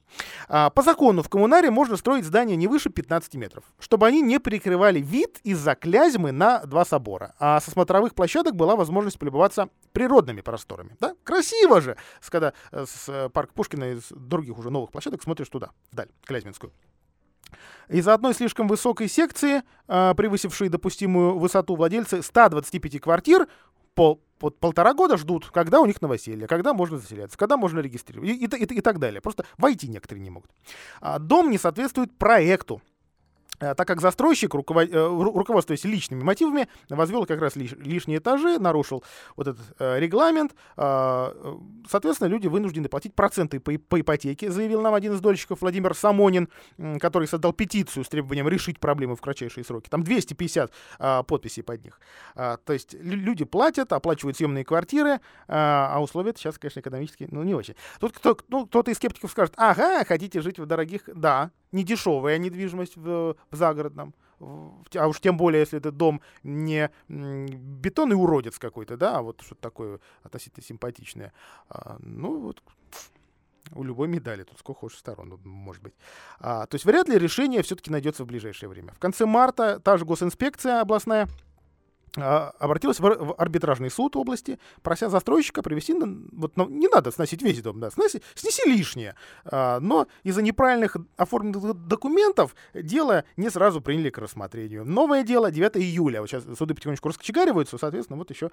А, 0.47 0.69
по 0.69 0.83
закону 0.83 1.23
в 1.23 1.29
коммунаре 1.29 1.71
можно 1.71 1.97
строить 1.97 2.25
здания 2.25 2.55
не 2.55 2.67
выше 2.67 2.91
15 2.91 3.33
метров, 3.33 3.63
чтобы 3.79 4.05
они 4.05 4.21
не 4.21 4.37
перекрывали 4.37 4.99
вид 4.99 5.39
из-за 5.43 5.73
клязьмы 5.73 6.31
на 6.31 6.59
два 6.65 6.85
собора. 6.85 7.33
А 7.39 7.59
со 7.59 7.71
смотровых 7.71 8.13
площадок 8.13 8.55
была 8.55 8.75
возможность 8.75 9.17
полюбоваться 9.17 9.69
природными 9.93 10.41
просторами. 10.41 10.95
Да? 10.99 11.15
Красиво 11.23 11.81
же, 11.81 11.97
когда 12.29 12.53
э, 12.71 12.85
с 12.87 13.09
э, 13.09 13.29
парка 13.29 13.53
Пушкина 13.55 13.93
и 13.93 13.95
с 13.95 14.09
других 14.11 14.59
уже 14.59 14.69
новых 14.69 14.91
площадок 14.91 15.23
смотришь 15.23 15.49
туда, 15.49 15.71
вдаль, 15.91 16.09
Клязьминскую. 16.23 16.71
Из-за 17.89 18.13
одной 18.13 18.33
слишком 18.33 18.67
высокой 18.67 19.07
секции, 19.07 19.63
э, 19.87 20.13
превысившей 20.15 20.69
допустимую 20.69 21.37
высоту 21.37 21.75
владельцы 21.75 22.21
125 22.21 22.99
квартир, 22.99 23.47
пол, 23.95 24.21
вот 24.39 24.59
полтора 24.59 24.93
года 24.93 25.17
ждут, 25.17 25.49
когда 25.51 25.79
у 25.79 25.85
них 25.85 26.01
новоселье, 26.01 26.47
когда 26.47 26.73
можно 26.73 26.97
заселяться, 26.97 27.37
когда 27.37 27.55
можно 27.55 27.79
регистрировать 27.79 28.29
и, 28.29 28.33
и, 28.33 28.45
и, 28.45 28.77
и 28.77 28.81
так 28.81 28.99
далее. 28.99 29.21
Просто 29.21 29.45
войти 29.57 29.87
некоторые 29.87 30.23
не 30.23 30.29
могут. 30.29 30.51
А 30.99 31.19
дом 31.19 31.49
не 31.49 31.57
соответствует 31.57 32.17
проекту. 32.17 32.81
Э, 33.63 33.75
так 33.75 33.87
как 33.87 34.01
застройщик. 34.01 34.53
Э, 34.55 34.57
руководствуясь 34.57 35.83
личными 35.85 36.23
мотивами, 36.23 36.67
возвел 36.89 37.25
как 37.25 37.39
раз 37.39 37.55
лиш... 37.55 37.73
лишние 37.73 38.19
этажи, 38.19 38.59
нарушил 38.59 39.03
вот 39.35 39.47
этот 39.47 39.61
э, 39.79 39.99
регламент, 39.99 40.53
соответственно, 40.75 42.27
люди 42.27 42.47
вынуждены 42.47 42.89
платить 42.89 43.13
проценты 43.13 43.59
по, 43.59 43.71
по 43.77 44.01
ипотеке, 44.01 44.51
заявил 44.51 44.81
нам 44.81 44.93
один 44.93 45.13
из 45.13 45.21
дольщиков 45.21 45.61
Владимир 45.61 45.95
Самонин, 45.95 46.49
который 46.99 47.27
создал 47.27 47.53
петицию 47.53 48.03
с 48.03 48.09
требованием 48.09 48.47
решить 48.47 48.79
проблемы 48.79 49.15
в 49.15 49.21
кратчайшие 49.21 49.63
сроки. 49.63 49.89
Там 49.89 50.03
250 50.03 50.71
э, 50.99 51.23
подписей 51.23 51.63
под 51.63 51.83
них. 51.83 51.99
То 52.35 52.59
есть 52.67 52.93
люди 52.93 53.45
платят, 53.45 53.93
оплачивают 53.93 54.37
съемные 54.37 54.65
квартиры, 54.65 55.19
а 55.47 55.99
условия 56.01 56.33
сейчас, 56.35 56.57
конечно, 56.57 56.79
экономически, 56.79 57.27
ну, 57.31 57.43
не 57.43 57.53
очень. 57.53 57.75
Тут 57.99 58.13
кто, 58.13 58.37
ну, 58.49 58.65
кто-то 58.65 58.91
из 58.91 58.97
скептиков 58.97 59.31
скажет, 59.31 59.53
ага, 59.57 60.03
хотите 60.05 60.41
жить 60.41 60.59
в 60.59 60.65
дорогих, 60.65 61.03
да, 61.13 61.51
недешевая 61.73 62.37
недвижимость 62.37 62.95
в, 62.95 63.35
в 63.51 63.55
загородном. 63.55 64.13
А 64.39 65.07
уж 65.07 65.19
тем 65.19 65.37
более, 65.37 65.61
если 65.61 65.77
этот 65.77 65.95
дом 65.95 66.21
не 66.43 66.89
бетонный 67.07 68.15
уродец 68.15 68.59
какой-то, 68.59 68.97
да, 68.97 69.17
а 69.17 69.21
вот 69.21 69.41
что-то 69.41 69.61
такое 69.61 69.99
относительно 70.21 70.63
симпатичное. 70.63 71.33
А, 71.69 71.97
ну, 71.99 72.39
вот 72.39 72.61
у 73.71 73.83
любой 73.83 74.07
медали, 74.07 74.43
тут 74.43 74.59
сколько 74.59 74.81
хочешь 74.81 74.99
сторон, 74.99 75.39
может 75.43 75.81
быть. 75.81 75.93
А, 76.39 76.65
то 76.65 76.75
есть 76.75 76.85
вряд 76.85 77.07
ли 77.07 77.17
решение 77.17 77.63
все-таки 77.63 77.89
найдется 77.89 78.23
в 78.23 78.27
ближайшее 78.27 78.69
время. 78.69 78.93
В 78.93 78.99
конце 78.99 79.25
марта 79.25 79.79
та 79.79 79.97
же 79.97 80.05
госинспекция 80.05 80.81
областная 80.81 81.27
обратилась 82.15 82.99
в 82.99 83.33
арбитражный 83.37 83.89
суд 83.89 84.15
области, 84.15 84.59
прося 84.81 85.09
застройщика 85.09 85.63
привести, 85.63 85.95
вот, 86.31 86.55
ну, 86.55 86.69
не 86.69 86.87
надо 86.87 87.11
сносить 87.11 87.41
весь 87.41 87.61
дом, 87.61 87.79
да, 87.79 87.89
снеси, 87.89 88.21
снеси 88.35 88.69
лишнее. 88.69 89.15
А, 89.45 89.79
но 89.79 90.07
из-за 90.23 90.41
неправильных 90.41 90.97
оформленных 91.17 91.73
документов 91.87 92.55
дело 92.73 93.23
не 93.35 93.49
сразу 93.49 93.81
приняли 93.81 94.09
к 94.09 94.17
рассмотрению. 94.19 94.85
Новое 94.85 95.23
дело 95.23 95.49
9 95.49 95.77
июля. 95.77 96.21
Вот 96.21 96.29
сейчас 96.29 96.43
суды 96.57 96.75
потихонечку 96.75 97.09
раскочегариваются, 97.09 97.77
соответственно, 97.77 98.17
вот 98.17 98.29
еще 98.29 98.51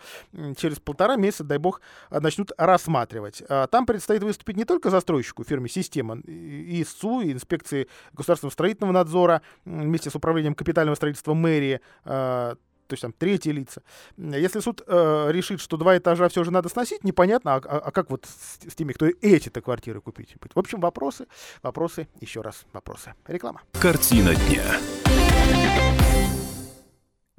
через 0.57 0.81
полтора 0.81 1.17
месяца, 1.17 1.45
дай 1.45 1.59
бог, 1.59 1.83
начнут 2.11 2.53
рассматривать. 2.57 3.43
А, 3.49 3.67
там 3.67 3.85
предстоит 3.85 4.23
выступить 4.23 4.57
не 4.57 4.65
только 4.65 4.91
застройщику, 4.91 5.45
фирме 5.45 5.69
«Система», 5.69 6.19
и 6.27 6.83
ИСУ, 6.83 7.21
и 7.21 7.33
инспекции 7.33 7.89
государственного 8.13 8.53
строительного 8.53 8.93
надзора, 8.93 9.43
вместе 9.65 10.09
с 10.11 10.15
управлением 10.15 10.55
капитального 10.55 10.95
строительства 10.95 11.35
мэрии, 11.35 11.81
то 12.91 12.95
есть 12.95 13.03
там 13.03 13.13
третьи 13.13 13.51
лица. 13.51 13.83
Если 14.17 14.59
суд 14.59 14.83
э, 14.87 15.29
решит, 15.31 15.61
что 15.61 15.77
два 15.77 15.97
этажа 15.97 16.29
все 16.29 16.43
же 16.43 16.51
надо 16.51 16.69
сносить, 16.69 17.05
непонятно, 17.05 17.55
а, 17.55 17.57
а, 17.59 17.79
а 17.79 17.91
как 17.93 18.11
вот 18.11 18.27
с, 18.27 18.69
с 18.69 18.75
теми, 18.75 18.93
кто 18.93 19.07
эти-то 19.07 19.61
квартиры 19.61 20.01
купить? 20.01 20.35
В 20.55 20.59
общем, 20.59 20.81
вопросы, 20.81 21.27
вопросы, 21.63 22.09
еще 22.21 22.41
раз 22.41 22.67
вопросы. 22.73 23.15
Реклама. 23.29 23.63
Картина 23.81 24.35
дня. 24.35 26.00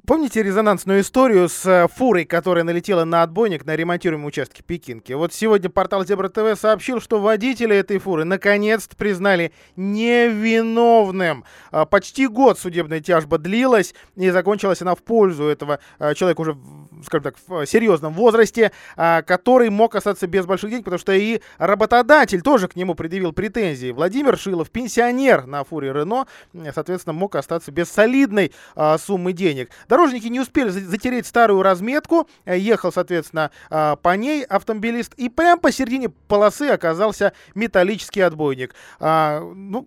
Помните 0.06 0.42
резонансную 0.42 1.00
историю 1.00 1.48
с 1.48 1.64
э, 1.64 1.86
фурой, 1.88 2.24
которая 2.24 2.64
налетела 2.64 3.04
на 3.04 3.22
отбойник 3.22 3.64
на 3.64 3.76
ремонтируемом 3.76 4.26
участке 4.26 4.62
Пекинки? 4.62 5.12
Вот 5.12 5.32
сегодня 5.32 5.70
портал 5.70 6.04
Зебра 6.04 6.28
ТВ 6.28 6.58
сообщил, 6.60 7.00
что 7.00 7.20
водители 7.20 7.76
этой 7.76 7.98
фуры 7.98 8.24
наконец-то 8.24 8.96
признали 8.96 9.52
невиновным. 9.76 11.44
А, 11.70 11.84
почти 11.84 12.26
год 12.26 12.58
судебная 12.58 13.00
тяжба 13.00 13.38
длилась, 13.38 13.94
и 14.16 14.30
закончилась 14.30 14.82
она 14.82 14.94
в 14.94 15.02
пользу 15.02 15.44
этого 15.44 15.78
э, 15.98 16.14
человека 16.14 16.40
уже, 16.40 16.56
скажем 17.04 17.24
так, 17.24 17.36
в 17.46 17.66
серьезном 17.66 18.14
возрасте, 18.14 18.72
а, 18.96 19.22
который 19.22 19.70
мог 19.70 19.94
остаться 19.94 20.26
без 20.26 20.46
больших 20.46 20.70
денег, 20.70 20.84
потому 20.84 20.98
что 20.98 21.12
и 21.12 21.40
работодатель 21.58 22.42
тоже 22.42 22.68
к 22.68 22.76
нему 22.76 22.94
предъявил 22.94 23.32
претензии. 23.32 23.92
Владимир 23.92 24.36
Шилов, 24.36 24.70
пенсионер 24.70 25.46
на 25.46 25.62
фуре 25.64 25.92
Рено, 25.92 26.26
соответственно, 26.74 27.12
мог 27.12 27.36
остаться 27.36 27.70
без 27.70 27.88
солидной 27.88 28.52
а, 28.74 28.98
суммы 28.98 29.32
денег. 29.32 29.70
Дорожники 29.92 30.28
не 30.28 30.40
успели 30.40 30.70
затереть 30.70 31.26
старую 31.26 31.60
разметку, 31.60 32.26
э, 32.46 32.56
ехал, 32.56 32.90
соответственно, 32.90 33.50
а, 33.68 33.96
по 33.96 34.16
ней 34.16 34.42
автомобилист, 34.42 35.12
и 35.18 35.28
прямо 35.28 35.60
посередине 35.60 36.08
полосы 36.08 36.70
оказался 36.70 37.34
металлический 37.54 38.22
отбойник. 38.22 38.74
А, 39.00 39.40
ну, 39.40 39.86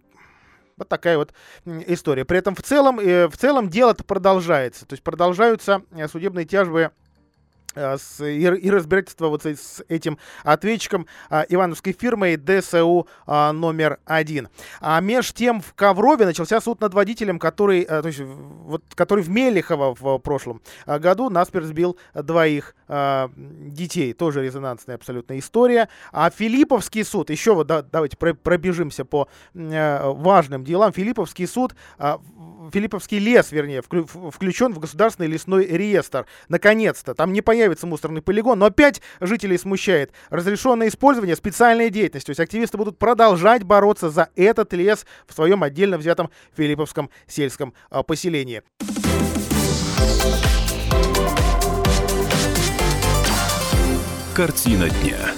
вот 0.77 0.89
такая 0.89 1.17
вот 1.17 1.33
история. 1.87 2.23
При 2.23 2.37
этом 2.37 2.53
в 2.53 2.61
целом, 2.61 2.99
э, 2.99 3.27
в 3.27 3.35
целом 3.35 3.67
дело-то 3.67 4.03
продолжается. 4.03 4.85
То 4.85 4.93
есть 4.93 5.01
продолжаются 5.01 5.81
э, 5.89 6.07
судебные 6.07 6.45
тяжбы 6.45 6.91
с, 7.76 8.23
и, 8.23 8.41
и 8.41 8.69
разбирательство 8.69 9.28
вот 9.28 9.45
с 9.45 9.84
этим 9.88 10.17
ответчиком 10.43 11.07
а, 11.30 11.45
ивановской 11.47 11.93
фирмой 11.93 12.38
ДСУ 12.38 13.07
а, 13.26 13.51
номер 13.51 13.99
один. 14.05 14.49
А 14.82 14.99
меж 15.01 15.34
тем 15.34 15.61
в 15.61 15.73
Коврове 15.73 16.26
начался 16.26 16.61
суд 16.61 16.82
над 16.82 16.93
водителем, 16.93 17.39
который, 17.39 17.84
а, 17.84 18.01
то 18.01 18.07
есть, 18.07 18.21
вот, 18.21 18.84
который 18.95 19.23
в 19.23 19.30
Мелехово 19.30 19.95
в 19.95 20.19
прошлом 20.19 20.61
году 20.86 21.30
наспер 21.30 21.63
сбил 21.63 21.97
двоих 22.13 22.76
а, 22.88 23.32
детей. 23.36 24.13
Тоже 24.13 24.43
резонансная 24.43 24.95
абсолютно 24.95 25.38
история. 25.39 25.89
А 26.11 26.30
Филипповский 26.30 27.03
суд, 27.03 27.30
еще 27.30 27.55
вот 27.55 27.67
да, 27.67 27.82
давайте 27.82 28.17
пробежимся 28.17 29.05
по 29.05 29.28
а, 29.55 30.11
важным 30.11 30.63
делам. 30.63 30.93
Филипповский 30.93 31.47
суд 31.47 31.76
а, 31.97 32.19
Филипповский 32.72 33.20
лес, 33.20 33.51
вернее, 33.51 33.82
включен 33.82 34.74
в 34.74 34.80
государственный 34.80 35.28
лесной 35.28 35.66
реестр. 35.66 36.26
Наконец-то. 36.49 37.13
Там 37.13 37.34
не 37.34 37.41
появится 37.41 37.88
мусорный 37.88 38.22
полигон, 38.22 38.59
но 38.59 38.66
опять 38.66 39.01
жителей 39.20 39.57
смущает. 39.57 40.11
Разрешенное 40.30 40.88
использование 40.88 41.36
специальной 41.36 41.89
деятельности. 41.89 42.28
То 42.28 42.32
есть 42.32 42.39
активисты 42.39 42.78
будут 42.78 42.97
продолжать 42.97 43.63
бороться 43.63 44.09
за 44.09 44.30
этот 44.36 44.74
лес 44.74 45.05
в 45.28 45.34
своем 45.34 45.63
отдельно 45.63 45.97
взятом 45.97 46.30
Филипповском 46.55 47.09
сельском 47.28 47.74
а, 47.89 48.03
поселении. 48.03 48.63
Картина 54.34 54.89
дня. 54.89 55.34